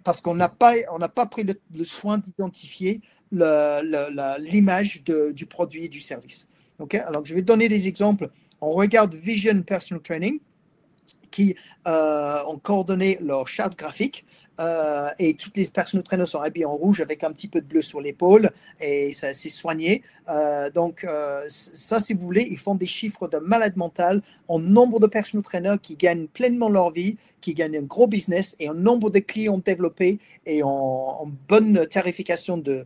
[0.03, 0.73] Parce qu'on n'a pas,
[1.13, 3.01] pas pris le, soin d'identifier
[3.31, 6.47] l'image du produit et du service.
[6.93, 8.29] Alors, je vais donner des exemples.
[8.61, 10.39] On regarde Vision Personal Training
[11.31, 11.55] qui
[11.87, 14.25] euh, ont coordonné leur charte graphique.
[14.59, 17.65] Euh, et toutes les personnes traîneurs sont habillées en rouge avec un petit peu de
[17.65, 20.03] bleu sur l'épaule et c'est soigné.
[20.29, 21.05] Euh, donc
[21.47, 25.41] ça, si vous voulez, ils font des chiffres de malade mental en nombre de personnes
[25.41, 29.19] traîneurs qui gagnent pleinement leur vie, qui gagnent un gros business et en nombre de
[29.19, 32.85] clients développés et en, bonne tarification de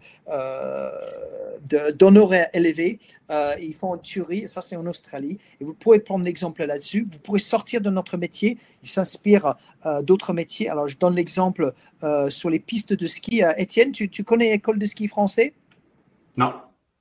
[1.95, 2.99] d'honoraires élevés.
[3.61, 5.39] Ils font en Turie, ça c'est en Australie.
[5.59, 7.07] Et vous pouvez prendre l'exemple là-dessus.
[7.09, 9.55] Vous pourrez sortir de notre métier il s'inspire
[9.85, 10.69] euh, d'autres métiers.
[10.69, 11.73] Alors, je donne l'exemple
[12.03, 13.43] euh, sur les pistes de ski.
[13.43, 15.53] Euh, Étienne, tu, connais l'école de ski français?
[16.37, 16.53] Non.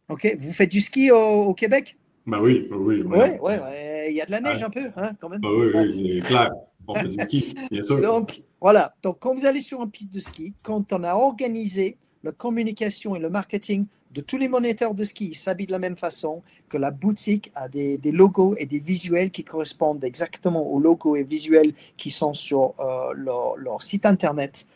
[0.09, 1.97] Ok, vous faites du ski au, Québec?
[2.27, 3.03] Bah oui, oui.
[3.05, 5.41] Oui, ouais, ouais, il y a de la neige un peu, hein, quand même.
[5.41, 6.51] Bah oui, oui, clair.
[6.87, 8.01] On fait du ski, bien sûr.
[8.01, 8.95] Donc, voilà.
[9.03, 13.17] Donc, quand vous allez sur une piste de ski, quand on a organisé la communication
[13.17, 16.77] et le marketing de tous les moniteurs de ski s'habillent de la même façon, que
[16.77, 21.73] la boutique a des, logos et des visuels qui correspondent exactement aux logos et visuels
[21.97, 24.67] qui sont sur euh, leur, site internet.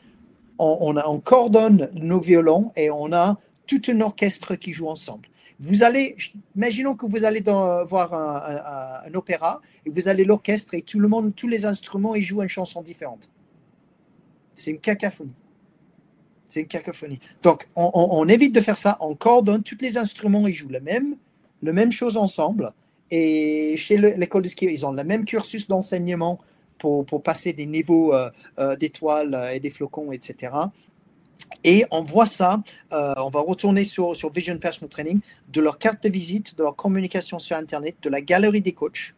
[0.58, 5.28] On, on, coordonne nos violons et on a tout un orchestre qui joue ensemble.
[5.58, 6.16] Vous allez,
[6.54, 11.08] imaginons que vous allez voir un, un, opéra et vous allez l'orchestre et tout le
[11.08, 13.30] monde, tous les instruments, ils jouent une chanson différente.
[14.52, 15.32] C'est une cacophonie.
[16.54, 17.18] C'est une cacophonie.
[17.42, 18.96] Donc, on, évite de faire ça.
[19.00, 21.16] On coordonne tous les instruments, ils jouent la même,
[21.62, 22.72] même chose ensemble.
[23.10, 26.38] Et chez l'école de ski, ils ont le même cursus d'enseignement
[26.78, 28.30] pour, passer des niveaux euh,
[28.60, 30.52] euh, d'étoiles et des flocons, etc.
[31.64, 35.18] Et on voit ça, euh, on va retourner sur, sur Vision Personal Training,
[35.52, 39.16] de leur carte de visite, de leur communication sur Internet, de la galerie des coachs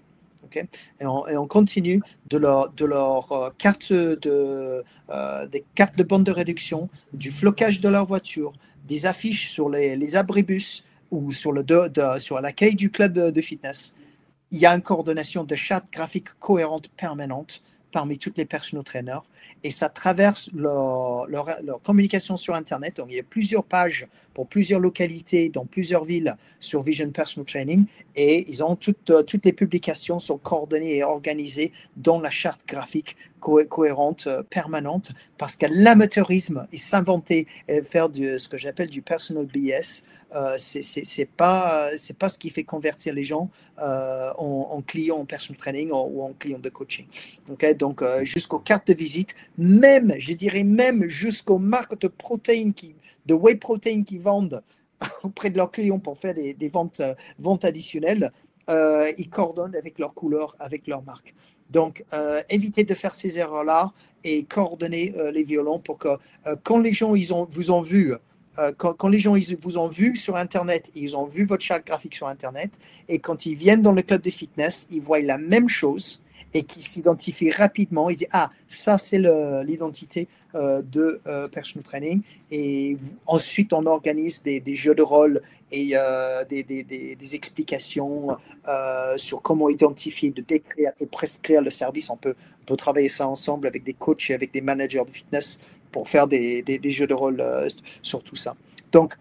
[0.57, 6.33] et, on, continue de leur, de euh, carte de, euh, des cartes de bande de
[6.33, 8.53] réduction, du flocage de leur voiture,
[8.87, 11.65] des affiches sur les, les abribus ou sur, le
[12.19, 13.97] sur l'accueil du club de fitness.
[14.51, 17.63] Il y a une coordination de chat graphique cohérente permanente
[17.97, 19.23] parmi toutes les personal trainers
[19.65, 22.99] et ça traverse leur, leur, communication sur Internet.
[22.99, 27.47] Donc, il y a plusieurs pages pour plusieurs localités dans plusieurs villes sur Vision Personal
[27.47, 27.87] Training.
[28.15, 32.61] Et ils ont toutes, euh, toutes les publications sont coordonnées et organisées dans la charte
[32.69, 35.13] graphique cohérente euh, permanente.
[35.39, 40.57] Parce que l'amateurisme et s'inventer et faire du, ce que j'appelle du personal BS, euh,
[40.59, 43.49] c'est pas c'est pas ce qui fait convertir les gens
[43.81, 47.07] euh, en, clients en personal training ou en clients de coaching.
[47.79, 52.97] Donc euh, jusqu'aux cartes de visite, même je dirais même jusqu'aux marques de protéines qui
[53.27, 54.63] de whey protein qui vendent
[55.23, 57.03] auprès de leurs clients pour faire des, ventes
[57.39, 58.33] ventes additionnelles,
[58.69, 61.35] ils coordonnent avec leurs couleurs, avec leur marque.
[61.71, 62.05] Donc,
[62.49, 63.93] évitez de faire ces erreurs-là
[64.25, 66.09] et coordonner les violons pour que
[66.63, 68.15] quand les gens ils ont, vous ont vu
[68.59, 71.87] euh, quand, les gens ils vous ont vu sur Internet, ils ont vu votre charte
[71.87, 72.71] graphique sur Internet,
[73.09, 76.23] et quand ils viennent dans le club de fitness, ils voient la même chose
[76.55, 78.09] et qui s'identifient rapidement.
[78.09, 79.19] Ils disent Ah, ça, c'est
[79.65, 82.23] l'identité euh, de euh, personal training.
[82.51, 82.97] Et
[83.27, 85.43] ensuite, on organise des, jeux de rôle
[85.73, 85.95] et
[86.49, 88.37] des, explications
[89.17, 92.09] sur comment identifier, de décrire et prescrire le service.
[92.09, 95.11] On peut, on peut travailler ça ensemble avec des coachs et avec des managers de
[95.11, 95.61] fitness
[95.93, 97.69] pour faire des, jeux de rôle euh,
[98.03, 98.55] sur tout ça.
[98.93, 99.15] Donc,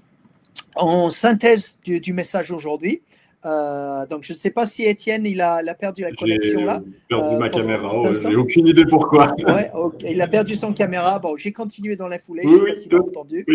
[0.76, 3.02] en synthèse du, message aujourd'hui.
[3.44, 6.82] donc, je ne sais pas si Étienne, il a, perdu la connexion là.
[7.10, 9.34] perdu ma caméra, j'ai aucune idée pourquoi.
[9.48, 11.20] ouais, Il a perdu son caméra.
[11.20, 13.46] Bon, j'ai continué dans la foulée, je ne sais pas si entendu.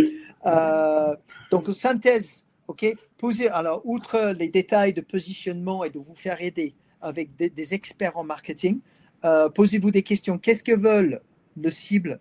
[1.51, 6.73] donc, synthèse, ok Posez, alors, outre les détails de positionnement et de vous faire aider
[7.03, 8.81] avec des, experts en marketing,
[9.55, 10.39] posez-vous des questions.
[10.39, 11.21] Qu'est-ce que veulent
[11.57, 12.21] le cible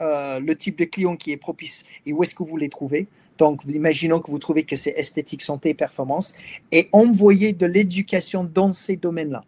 [0.00, 3.06] euh, le type de client qui est propice et où est-ce que vous les trouvez.
[3.38, 6.34] Donc, imaginons que vous trouvez que c'est esthétique, santé, performance,
[6.70, 9.44] et envoyez de l'éducation dans ces domaines-là.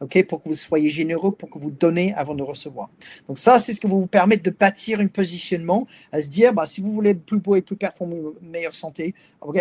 [0.00, 2.88] OK, pour que vous soyez généreux, pour que vous donnez avant de recevoir.
[3.28, 6.54] Donc ça, c'est ce qui va vous permettre de bâtir un positionnement, à se dire,
[6.54, 9.14] bah, si vous voulez être plus beau et plus performant, meilleure santé,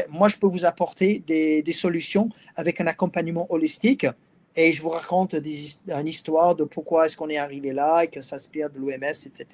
[0.10, 4.06] moi, je peux vous apporter des, des solutions avec un accompagnement holistique
[4.56, 8.22] et je vous raconte une histoire de pourquoi est-ce qu'on est arrivé là et que
[8.22, 9.46] ça s'inspire de l'OMS, etc.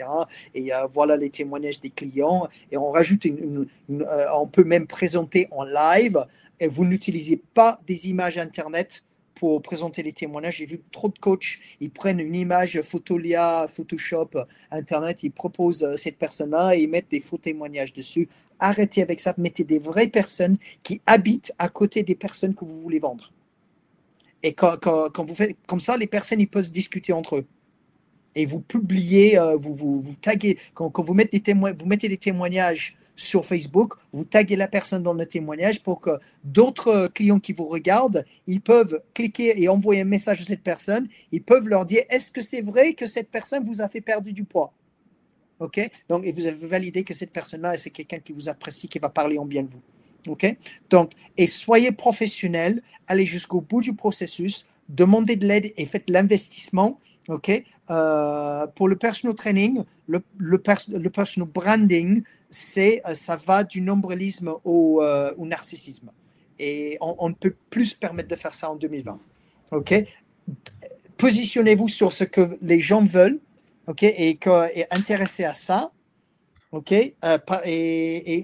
[0.54, 2.48] Et euh, voilà les témoignages des clients.
[2.72, 6.26] Et on rajoute une, euh, on peut même présenter en live.
[6.60, 9.04] Et vous n'utilisez pas des images Internet
[9.36, 10.58] pour présenter les témoignages.
[10.58, 14.30] J'ai vu trop de coachs, ils prennent une image Photolia, Photoshop,
[14.72, 18.30] Internet, ils proposent euh, cette personne-là et ils mettent des faux témoignages dessus.
[18.60, 22.82] Arrêtez avec ça, mettez des vraies personnes qui habitent à côté des personnes que vous
[22.82, 23.34] voulez vendre.
[24.46, 27.48] Et quand, vous faites comme ça, les personnes ils peuvent se discuter entre eux.
[28.36, 32.18] Et vous publiez, euh, vous, vous, vous, taguez, quand, vous, mettez des vous mettez des
[32.18, 36.12] témoignages sur Facebook, vous taguez la personne dans le témoignage pour que
[36.44, 41.08] d'autres clients qui vous regardent, ils peuvent cliquer et envoyer un message à cette personne.
[41.32, 44.30] Ils peuvent leur dire est-ce que c'est vrai que cette personne vous a fait perdre
[44.30, 44.74] du poids?
[45.58, 45.90] OK?
[46.08, 49.10] Donc, et vous avez validé que cette personne-là, c'est quelqu'un qui vous apprécie, qui va
[49.10, 49.82] parler en bien de vous.
[50.28, 50.58] OK?
[50.90, 57.00] Donc, et soyez professionnel, allez jusqu'au bout du processus, demandez de l'aide et faites l'investissement.
[57.28, 57.64] OK?
[57.90, 60.58] Euh, Pour le personal training, le,
[61.10, 66.12] personal branding, c'est, euh, ça va du nombrilisme au, euh, au narcissisme.
[66.60, 69.20] Et on, ne peut plus se permettre de faire ça en 2020.
[69.72, 69.94] OK?
[71.18, 73.40] Positionnez-vous sur ce que les gens veulent.
[73.88, 74.04] OK?
[74.04, 75.92] Et, que, et à ça
[76.76, 78.44] OK euh, Et,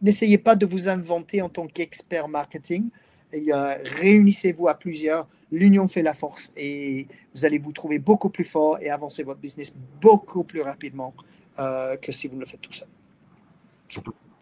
[0.00, 2.88] n'essayez pas de vous inventer en tant qu'expert marketing.
[3.30, 5.28] réunissez-vous à plusieurs.
[5.50, 9.40] L'union fait la force et vous allez vous trouver beaucoup plus fort et avancer votre
[9.40, 11.12] business beaucoup plus rapidement
[11.58, 12.88] euh, que si vous le faites tout seul.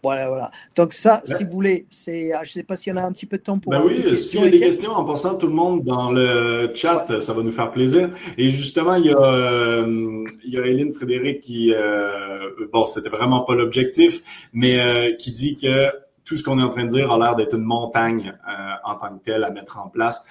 [0.02, 0.50] Voilà, voilà.
[0.76, 3.12] Donc ça, si vous voulez, c'est, je ne sais pas s'il y en a un
[3.12, 3.72] petit peu de temps pour.
[3.72, 7.20] Ben oui, s'il y a des questions, en passant tout le monde dans le chat,
[7.20, 8.08] ça va nous faire plaisir.
[8.38, 13.10] Et justement, il y a, euh, il y a Hélène Frédéric qui, euh, bon, c'était
[13.10, 14.22] vraiment pas l'objectif,
[14.52, 15.90] mais euh, qui dit que
[16.24, 18.94] tout ce qu'on est en train de dire a l'air d'être une montagne euh, en
[18.94, 20.24] tant que telle à mettre en place.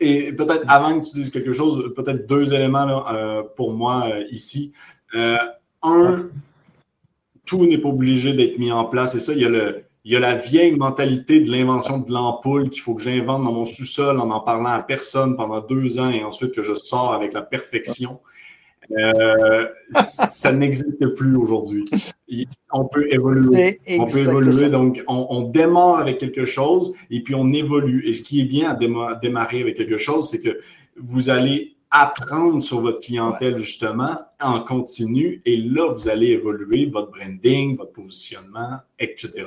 [0.00, 4.72] et peut-être avant que tu dises quelque chose, peut-être deux éléments là, pour moi ici.
[5.14, 6.26] un
[7.46, 9.14] tout n'est pas obligé d'être mis en place.
[9.14, 12.12] Et ça, il y a, le, il y a la vieille mentalité de l'invention de
[12.12, 15.98] l'ampoule qu'il faut que j'invente dans mon sous-sol en en parlant à personne pendant deux
[15.98, 18.20] ans et ensuite que je sors avec la perfection.
[18.90, 21.84] Euh, ça n'existe plus aujourd'hui.
[22.72, 23.80] On peut évoluer.
[23.98, 24.70] On peut évoluer.
[24.70, 28.06] Donc, on, on, démarre avec quelque chose et puis on évolue.
[28.08, 30.60] Et ce qui est bien à démarrer avec quelque chose, c'est que
[30.96, 35.42] vous allez apprendre sur votre clientèle justement en continu.
[35.44, 39.44] Et là, vous allez évoluer votre branding, votre positionnement, etc.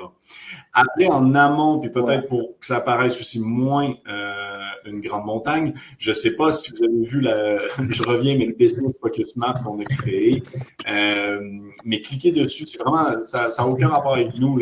[0.72, 5.74] Après, en amont, puis peut-être pour que ça paraisse aussi moins euh, une grande montagne,
[5.98, 7.58] je sais pas si vous avez vu, la,
[7.90, 10.44] je reviens, mais le Business Focus Map qu'on a créé,
[10.88, 11.40] euh,
[11.84, 14.60] mais cliquez dessus, c'est vraiment, ça n'a aucun rapport avec nous,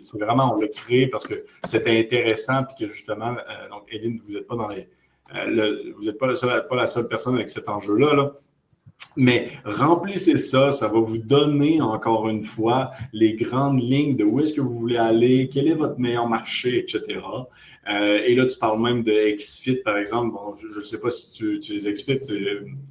[0.00, 4.22] c'est vraiment, on l'a créé parce que c'était intéressant, puis que justement, euh, donc, Eline,
[4.24, 4.88] vous n'êtes pas dans les
[5.34, 8.14] euh, vous n'êtes pas, pas, la seule personne avec cet enjeu-là.
[8.14, 8.32] Là.
[9.16, 14.40] Mais remplissez ça, ça va vous donner encore une fois les grandes lignes de où
[14.40, 17.20] est-ce que vous voulez aller, quel est votre meilleur marché, etc.
[17.88, 20.32] Euh, et là, tu parles même de XFIT, par exemple.
[20.32, 22.20] Bon, je ne sais pas si tu, les XFIT,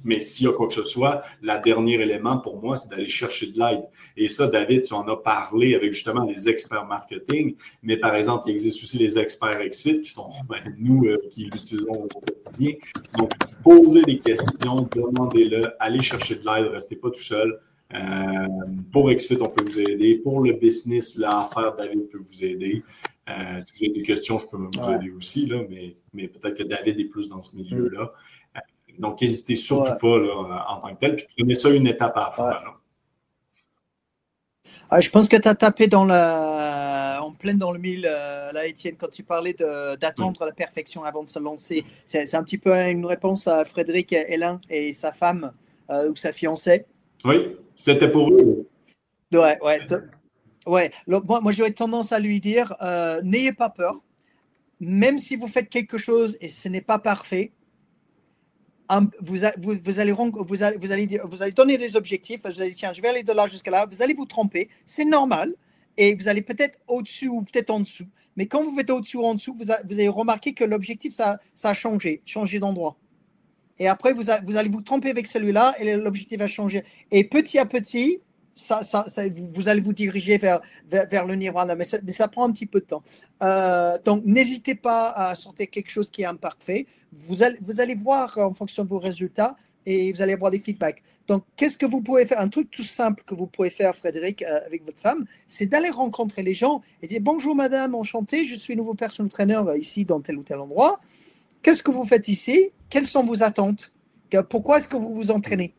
[0.04, 3.08] mais s'il y a quoi que ce soit, le dernier élément pour moi, c'est d'aller
[3.08, 3.84] chercher de l'aide.
[4.16, 8.48] Et ça, David, tu en as parlé avec justement les experts marketing, mais par exemple,
[8.48, 12.72] il existe aussi les experts XFIT qui sont ben, nous euh, qui l'utilisons au quotidien.
[13.16, 13.30] Donc,
[13.62, 17.60] posez des questions, demandez-le, allez chercher de l'aide, restez pas tout seul.
[17.94, 18.46] Euh,
[18.92, 20.16] pour XFIT, on peut vous aider.
[20.16, 22.82] Pour le business, l'affaire David peut vous aider.
[23.28, 26.56] Euh, si vous avez des questions, je peux vous aider aussi, là, mais, mais peut-être
[26.56, 28.12] que David est plus dans ce milieu-là.
[28.56, 28.60] Euh,
[28.98, 32.24] donc, n'hésitez surtout pas là, en tant que tel, puis prenez ça une étape à
[32.24, 32.62] la fois.
[34.90, 37.20] Ah, je pense que tu as tapé dans la...
[37.22, 41.28] en plein dans le mille, là, Étienne, quand tu parlais d'attendre la perfection avant de
[41.28, 41.84] se lancer.
[42.06, 45.52] C'est un petit peu une réponse à Frédéric Hélin et sa femme
[45.90, 46.86] ou sa fiancée.
[47.24, 48.68] Oui, c'était pour eux.
[49.32, 49.80] Ouais, ouais.
[50.66, 54.02] Ouais, moi, moi j'aurais tendance à lui dire euh, n'ayez pas peur.
[54.80, 57.52] Même si vous faites quelque chose et ce n'est pas parfait,
[59.20, 62.42] vous, vous, vous, allez, vous, allez, vous, allez, vous allez donner des objectifs.
[62.44, 63.86] Vous allez dire tiens, je vais aller de là jusqu'à là.
[63.90, 64.68] Vous allez vous tromper.
[64.86, 65.54] C'est normal.
[65.96, 68.06] Et vous allez peut-être au-dessus ou peut-être en dessous.
[68.36, 71.38] Mais quand vous faites au-dessus ou en dessous, vous, vous allez remarquer que l'objectif, ça,
[71.54, 72.96] ça a changé, changé d'endroit.
[73.78, 76.84] Et après, vous, allez vous tromper avec celui-là et l'objectif va changer.
[77.10, 78.20] Et petit à petit,
[79.54, 83.02] vous allez vous diriger vers, le nirvana, mais ça, prend un petit peu de temps.
[83.42, 86.86] Euh, donc, n'hésitez pas à sortir quelque chose qui est imparfait.
[87.12, 89.56] Vous allez, vous allez voir en fonction de vos résultats
[89.86, 91.02] et vous allez avoir des feedbacks.
[91.28, 92.40] Donc, qu'est-ce que vous pouvez faire?
[92.40, 95.90] Un truc tout simple que vous pouvez faire, Frédéric, euh, avec votre femme, c'est d'aller
[95.90, 100.04] rencontrer les gens et dire Bonjour madame, enchanté, je suis nouveau personal trainer euh, ici
[100.04, 101.00] dans tel ou tel endroit.
[101.62, 102.70] Qu'est-ce que vous faites ici?
[102.90, 103.92] Quelles sont vos attentes?
[104.48, 105.74] Pourquoi est-ce que vous vous entraînez?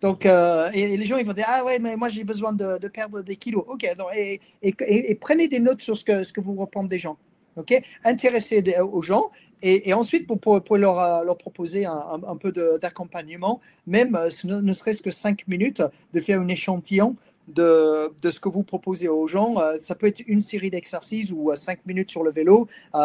[0.00, 2.78] Donc, euh, et, les gens, ils vont dire Ah ouais, mais moi j'ai besoin de,
[2.88, 3.64] perdre des kilos.
[3.66, 7.18] Ok, donc, et, prenez des notes sur ce que, ce que vous répondez des gens.
[7.56, 9.30] Ok, intéressez aux gens.
[9.62, 14.72] Et, ensuite vous pouvez, leur, euh, leur, proposer un, un, peu d'accompagnement, même euh, ne
[14.72, 15.82] serait-ce que cinq minutes,
[16.14, 17.16] de faire un échantillon
[17.54, 19.58] de, de, ce que vous proposez aux gens.
[19.58, 22.98] Euh, ça peut être une série d'exercices ou 5 euh, minutes sur le vélo, euh,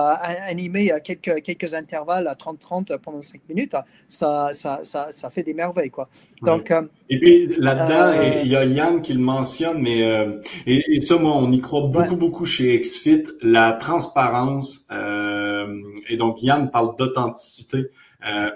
[0.47, 3.75] animé à quelques, quelques intervalles à 30-30 pendant 5 minutes.
[4.09, 5.89] Ça, ça, ça, ça, fait des merveilles.
[5.89, 6.09] Quoi.
[6.41, 6.71] Donc,
[7.09, 10.01] et puis là-dedans, il y a Yann qui le mentionne, mais
[10.65, 14.85] et, ça, moi, on y croit beaucoup, beaucoup chez XFIT, la transparence.
[14.91, 17.89] et donc, Yann parle d'authenticité.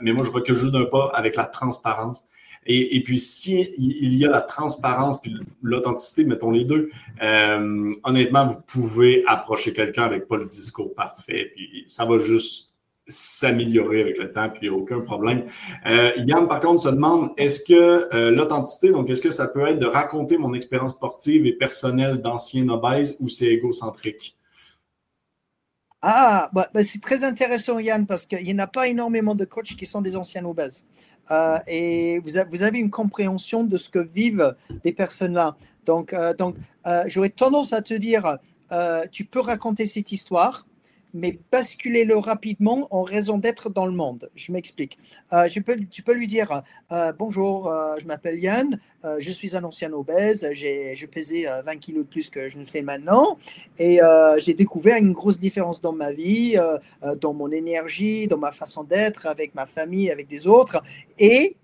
[0.01, 2.27] mais moi, je je joue d'un pas avec la transparence.
[2.67, 6.89] Et, puis, si il y a la transparence puis l'authenticité, mettons les deux,
[7.21, 11.53] euh, honnêtement, vous pouvez approcher quelqu'un avec pas le discours parfait,
[11.85, 12.67] ça va juste
[13.07, 15.45] s'améliorer avec le temps, puis il n'y a aucun problème.
[15.85, 19.65] Euh, Yann, par contre, se demande, est-ce que euh, l'authenticité, donc est-ce que ça peut
[19.65, 24.37] être de raconter mon expérience sportive et personnelle d'ancien obèse ou c'est égocentrique?
[26.01, 29.45] Ah, bah, bah, c'est très intéressant, Yann, parce qu'il n'y en a pas énormément de
[29.45, 30.85] coachs qui sont des anciens obèses.
[31.31, 35.55] Euh, et vous, avez une compréhension de ce que vivent les personnes-là.
[35.85, 36.55] Donc, euh, donc
[36.85, 38.37] euh, j'aurais tendance à te dire,
[39.11, 40.66] tu peux raconter cette histoire,
[41.13, 44.29] mais basculer-le rapidement en raison d'être dans le monde.
[44.35, 44.97] Je m'explique.
[45.33, 48.79] Euh, tu peux lui dire euh, Bonjour, euh, je m'appelle Yann,
[49.19, 52.81] je suis un ancien obèse, je pesais 20 kilos de plus que je ne fais
[52.81, 53.37] maintenant,
[53.79, 53.99] et
[54.37, 56.57] j'ai découvert une grosse différence dans ma vie,
[57.21, 60.83] dans mon énergie, dans ma façon d'être, avec ma famille, avec des autres,
[61.17, 61.55] et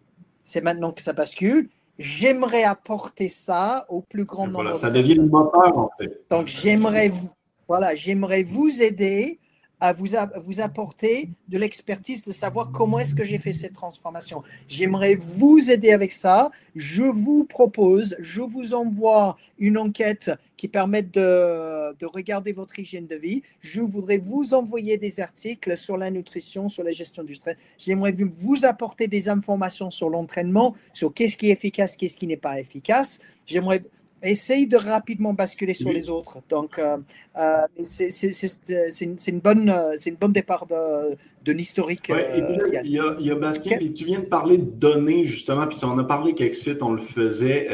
[0.45, 1.67] c'est maintenant que ça bascule.
[1.99, 4.61] J'aimerais apporter ça au plus grand nombre.
[4.61, 6.21] Voilà, ça devient une en fait.
[6.29, 7.29] Donc j'aimerais vous,
[7.67, 9.39] voilà, j'aimerais vous aider
[9.83, 10.15] à vous,
[10.61, 14.41] apporter de l'expertise de savoir comment est-ce que j'ai fait cette transformation.
[14.69, 16.51] J'aimerais vous aider avec ça.
[16.73, 23.07] Je vous propose, je vous envoie une enquête qui permette de, de regarder votre hygiène
[23.07, 23.41] de vie.
[23.59, 27.57] Je voudrais vous envoyer des articles sur la nutrition, sur la gestion du stress.
[27.77, 32.37] J'aimerais vous apporter des informations sur l'entraînement, sur qu'est-ce qui est efficace, qu'est-ce qui n'est
[32.37, 33.19] pas efficace.
[33.45, 33.83] J'aimerais
[34.23, 36.39] essaye de rapidement basculer sur les autres.
[36.49, 36.97] Donc, euh,
[37.37, 42.09] euh, c'est une, une, bonne, euh, c'est une bonne départ de, de l'historique.
[42.09, 45.67] il, y a, il y a Bastien, et tu viens de parler de données, justement,
[45.67, 47.67] puis on a parlé qu'Exfit, on le faisait,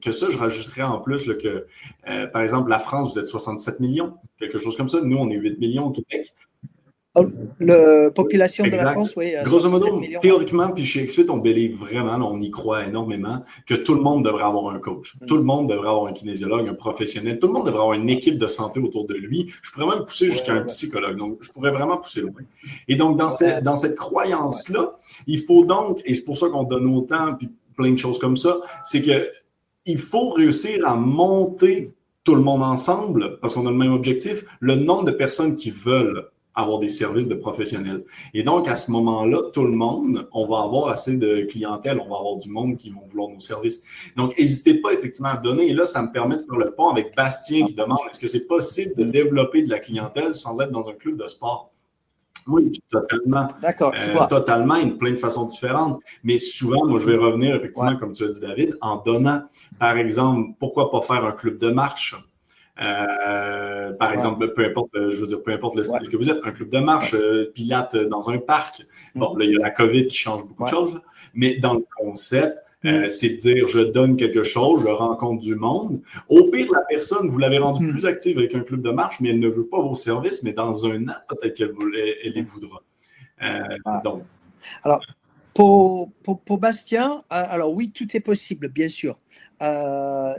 [0.00, 1.66] que ça, je rajouterais en plus que,
[2.32, 5.00] par exemple, la France, vous êtes 67 millions, quelque chose comme ça.
[5.02, 6.32] Nous, on est 8 millions au Québec.
[7.14, 7.26] Oh,
[7.60, 9.34] la population de la France, oui.
[9.44, 13.94] Grosso modo, théoriquement, puis chez XFIT, on believe vraiment, on y croit énormément, que tout
[13.94, 15.16] le monde devrait avoir un coach.
[15.20, 15.26] Mm.
[15.26, 17.38] Tout le monde devrait avoir un kinésiologue, un professionnel.
[17.38, 19.52] Tout le monde devrait avoir une équipe de santé autour de lui.
[19.60, 21.18] Je pourrais même pousser jusqu'à un psychologue.
[21.18, 22.32] Donc, je pourrais vraiment pousser loin.
[22.88, 24.96] Et donc, dans, cette, dans cette croyance-là,
[25.26, 28.38] il faut donc, et c'est pour ça qu'on donne autant, puis plein de choses comme
[28.38, 29.28] ça, c'est que
[29.84, 31.92] il faut réussir à monter
[32.24, 35.70] tout le monde ensemble, parce qu'on a le même objectif, le nombre de personnes qui
[35.70, 38.04] veulent avoir des services de professionnels.
[38.34, 42.08] Et donc, à ce moment-là, tout le monde, on va avoir assez de clientèle, on
[42.08, 43.82] va avoir du monde qui vont vouloir nos services.
[44.16, 45.68] Donc, n'hésitez pas effectivement à donner.
[45.68, 48.26] Et là, ça me permet de faire le pont avec Bastien qui demande est-ce que
[48.26, 51.72] c'est possible de développer de la clientèle sans être dans un club de sport?
[52.46, 53.48] Oui, totalement.
[53.60, 53.94] D'accord.
[53.96, 56.00] Euh, totalement, une plein de façons différentes.
[56.24, 59.42] Mais souvent, moi, je vais revenir, effectivement, comme tu as dit, David, en donnant,
[59.78, 62.16] par exemple, pourquoi pas faire un club de marche?
[62.80, 66.30] Euh, par exemple, peu importe, euh, je veux dire, peu importe le style que vous
[66.30, 68.86] êtes, un club de marche, euh, pilate dans un parc.
[69.14, 69.38] Bon, mm.
[69.38, 71.00] là, il y a la COVID qui change beaucoup de choses,
[71.34, 73.10] mais dans le concept, mm.
[73.10, 76.00] c'est de dire je donne quelque chose, je rencontre du monde.
[76.28, 77.92] Au pire, la personne, vous l'avez rendue mm.
[77.92, 80.52] plus active avec un club de marche, mais elle ne veut pas vos services, mais
[80.52, 81.74] dans un an, peut-être qu'elle
[82.24, 82.82] elle les voudra.
[83.38, 84.00] Ah.
[84.02, 84.22] Donc.
[84.82, 85.00] Alors,
[85.54, 89.18] Pour, pour, Bastien, alors oui, tout est possible, bien sûr.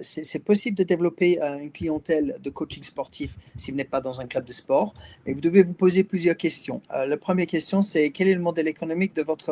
[0.01, 4.25] C'est possible de développer une clientèle de coaching sportif si vous n'êtes pas dans un
[4.25, 4.93] club de sport,
[5.25, 6.81] mais vous devez vous poser plusieurs questions.
[6.89, 9.51] la première question, c'est quel est le modèle économique de votre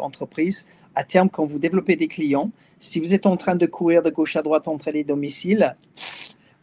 [0.00, 2.50] entreprise à terme quand vous développez des clients?
[2.78, 5.76] Si vous êtes en train de courir de gauche à droite entre les domiciles,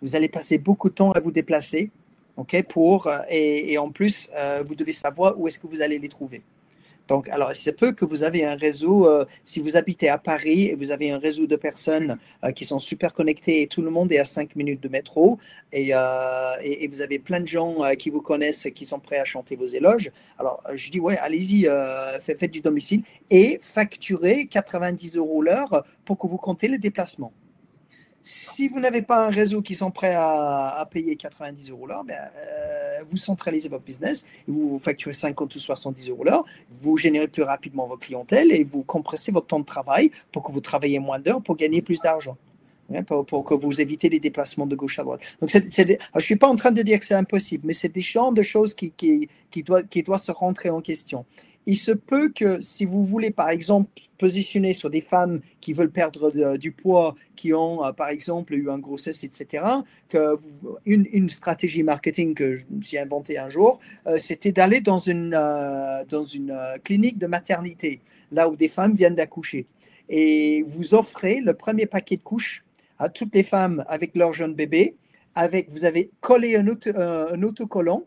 [0.01, 1.91] vous allez passer beaucoup de temps à vous déplacer
[2.67, 6.09] pour, euh, et, en plus, euh, vous devez savoir où est-ce que vous allez les
[6.09, 6.41] trouver.
[7.07, 10.65] Donc, alors, c'est peu que vous avez un réseau, euh, si vous habitez à Paris
[10.65, 12.17] et vous avez un réseau de personnes
[12.55, 15.37] qui sont super connectées et tout le monde est à 5 minutes de métro
[15.71, 19.25] et, et, vous avez plein de gens qui vous connaissent et qui sont prêts à
[19.25, 20.11] chanter vos éloges.
[20.37, 21.67] Alors, je dis, ouais, allez-y,
[22.21, 27.33] faites, du domicile et facturez 90 euros l'heure pour que vous comptez les déplacements.
[28.29, 32.19] Si vous n'avez pas un réseau qui sont prêts à, payer 90 euros l'heure, ben,
[32.35, 36.43] euh, vous centralisez votre business, vous facturez 50 ou 70 euros l'heure,
[36.81, 40.51] vous générez plus rapidement votre clientèle et vous compressez votre temps de travail pour que
[40.51, 42.35] vous travaillez moins d'heures pour gagner plus d'argent.
[42.93, 45.21] Hein, pour, que vous évitez les déplacements de gauche à droite.
[45.39, 48.01] Donc, je ne suis pas en train de dire que c'est impossible, mais c'est des
[48.01, 51.25] champs de choses qui, qui, qui doivent qui doit se rentrer en question
[51.67, 55.91] il se peut que si vous voulez, par exemple, positionner sur des femmes qui veulent
[55.91, 59.65] perdre du poids, qui ont, euh, par exemple, eu une grossesse, etc.,
[60.07, 60.37] que
[60.85, 66.23] une, stratégie marketing que suis inventée un jour, euh, c'était d'aller dans une, euh, dans
[66.23, 67.99] une clinique de maternité,
[68.31, 69.67] là où des femmes viennent d'accoucher.
[70.07, 72.63] Et vous offrez le premier paquet de couches
[72.97, 74.95] à toutes les femmes avec leur jeune bébé.
[75.35, 78.05] Avec, vous avez collé un, un autocollant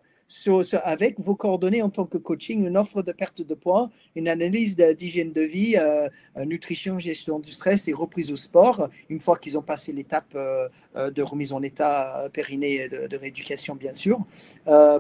[0.84, 4.76] avec vos coordonnées en tant que coaching, une offre de perte de poids, une analyse
[4.76, 9.36] d'hygiène de vie, euh, euh, nutrition, gestion du stress et reprise au sport, une fois
[9.36, 10.68] qu'ils ont passé l'étape euh,
[11.10, 14.20] de remise en état périnée de, de rééducation, bien sûr,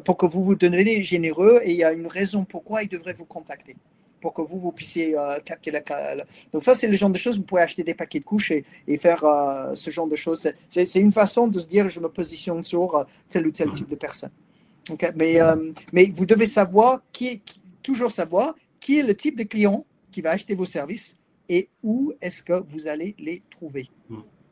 [0.04, 3.12] pour que vous vous donniez généreux et il y a une raison pourquoi ils devraient
[3.12, 3.76] vous contacter
[4.20, 5.16] pour que vous, vous puissiez
[5.46, 5.80] capter la...
[6.52, 8.64] Donc ça, c'est le genre de choses, vous pouvez acheter des paquets de couches et,
[8.86, 9.24] et faire
[9.74, 10.52] ce genre de choses.
[10.68, 13.96] C'est une façon de se dire, je me positionne sur tel ou tel type de
[13.96, 14.30] personne
[15.14, 17.42] mais, euh, mais vous devez savoir, qui,
[17.82, 21.18] toujours savoir, qui est le type de client qui va acheter vos services
[21.48, 23.88] et où est-ce que vous allez les trouver.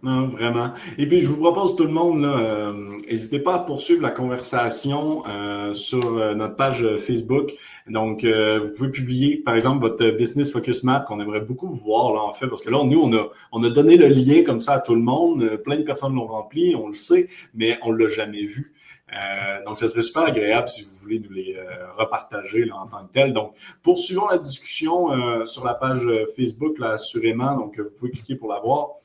[0.00, 0.74] Non, vraiment.
[0.96, 2.72] Et puis, je vous propose tout le monde, euh,
[3.10, 7.52] n'hésitez pas à poursuivre la conversation euh, sur notre page Facebook.
[7.88, 12.20] Donc, vous pouvez publier, par exemple, votre Business Focus Map qu'on aimerait beaucoup voir, là,
[12.20, 14.74] en fait, parce que là, nous, on a, on a donné le lien comme ça
[14.74, 15.44] à tout le monde.
[15.64, 18.72] Plein de personnes l'ont rempli, on le sait, mais on ne l'a jamais vu.
[19.16, 22.86] Euh, donc, ce serait super agréable si vous voulez nous les euh, repartager là, en
[22.86, 23.32] tant que tel.
[23.32, 26.06] Donc, poursuivons la discussion euh, sur la page
[26.36, 27.56] Facebook, là, assurément.
[27.56, 28.96] Donc, vous pouvez cliquer pour la voir.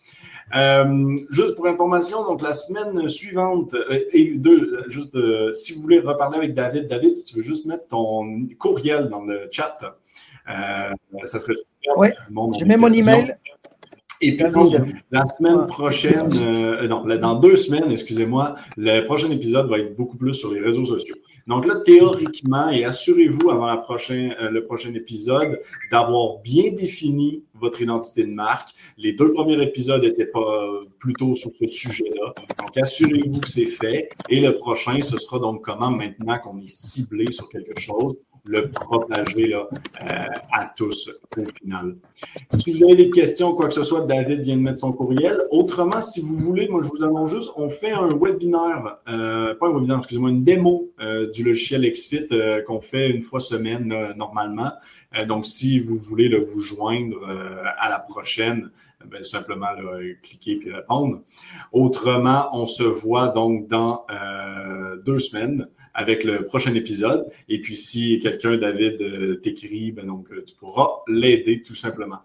[1.29, 3.75] juste pour information, donc la semaine suivante,
[4.11, 5.17] et deux, juste
[5.53, 9.23] si vous voulez reparler avec David, David, si tu veux juste mettre ton courriel dans
[9.23, 9.77] le chat,
[10.45, 11.97] ça serait super.
[11.97, 12.09] Oui,
[12.59, 13.35] je mets mon email.
[14.23, 14.45] Et puis,
[15.11, 20.17] la semaine prochaine, euh, non, dans deux semaines, excusez-moi, le prochain épisode va être beaucoup
[20.17, 21.15] plus sur les réseaux sociaux.
[21.45, 25.59] Donc là, théoriquement, et assurez-vous avant la prochaine, euh, le prochain épisode
[25.91, 28.69] d'avoir bien défini votre identité de marque.
[28.97, 30.69] Les deux premiers épisodes n'étaient pas
[30.99, 32.33] plutôt sur ce sujet-là.
[32.59, 34.09] Donc, assurez-vous que c'est fait.
[34.29, 38.15] Et le prochain, ce sera donc comment maintenant qu'on est ciblé sur quelque chose,
[38.49, 39.67] le propager là,
[40.03, 41.95] euh, à tous au final.
[42.49, 45.37] Si vous avez des questions, quoi que ce soit, David vient de mettre son courriel.
[45.49, 49.67] Autrement, si vous voulez, moi je vous annonce juste, on fait un webinaire, euh, pas
[49.67, 52.27] un webinaire, excusez-moi, une démo euh, du logiciel XFIT
[52.67, 54.71] qu'on fait une fois semaine normalement.
[55.27, 57.25] donc, si vous voulez là, vous joindre
[57.79, 58.71] à la prochaine,
[59.05, 61.21] ben, simplement là, cliquer puis répondre.
[61.71, 64.05] Autrement, on se voit donc dans
[65.05, 67.27] deux semaines avec le prochain épisode.
[67.49, 72.19] Et puis, si quelqu'un, David, euh, t'écrit, ben donc, euh, tu pourras l'aider tout simplement.